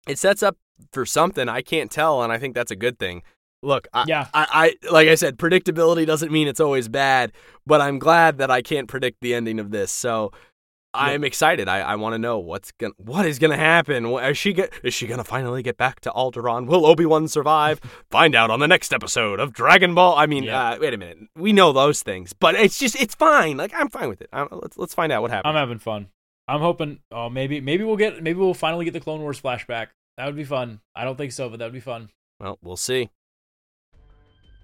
[0.05, 0.57] it sets up
[0.91, 1.47] for something.
[1.47, 3.23] I can't tell, and I think that's a good thing.
[3.63, 4.27] Look, I, Yeah.
[4.33, 7.31] I, I like I said, predictability doesn't mean it's always bad,
[7.65, 9.91] but I'm glad that I can't predict the ending of this.
[9.91, 10.31] So
[10.93, 11.69] I'm excited.
[11.69, 14.05] I, I want to know what's gonna what is gonna happen.
[14.05, 16.65] Is she get, is she gonna finally get back to Alderaan?
[16.65, 17.79] Will Obi Wan survive?
[18.11, 20.17] Find out on the next episode of Dragon Ball.
[20.17, 20.71] I mean, Yeah.
[20.71, 21.19] uh, wait a minute.
[21.35, 23.55] We know those things, but it's just it's fine.
[23.57, 24.29] Like I'm fine with it.
[24.33, 25.49] i let's let's find out what happens.
[25.49, 26.07] I'm having fun.
[26.47, 26.99] I'm hoping.
[27.11, 29.87] Oh, maybe maybe we'll get maybe we'll finally get the Clone Wars flashback.
[30.17, 30.81] That would be fun.
[30.93, 32.09] I don't think so, but that would be fun.
[32.39, 33.11] well, we'll see.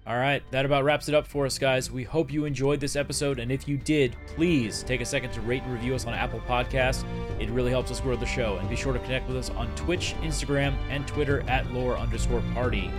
[0.08, 1.90] All right, that about wraps it up for us, guys.
[1.90, 5.42] We hope you enjoyed this episode, and if you did, please take a second to
[5.42, 7.04] rate and review us on Apple Podcasts.
[7.38, 9.68] It really helps us grow the show, and be sure to connect with us on
[9.76, 12.90] Twitch, Instagram, and Twitter at lore underscore party.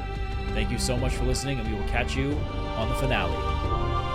[0.49, 2.33] Thank you so much for listening, and we will catch you
[2.77, 4.08] on the finale.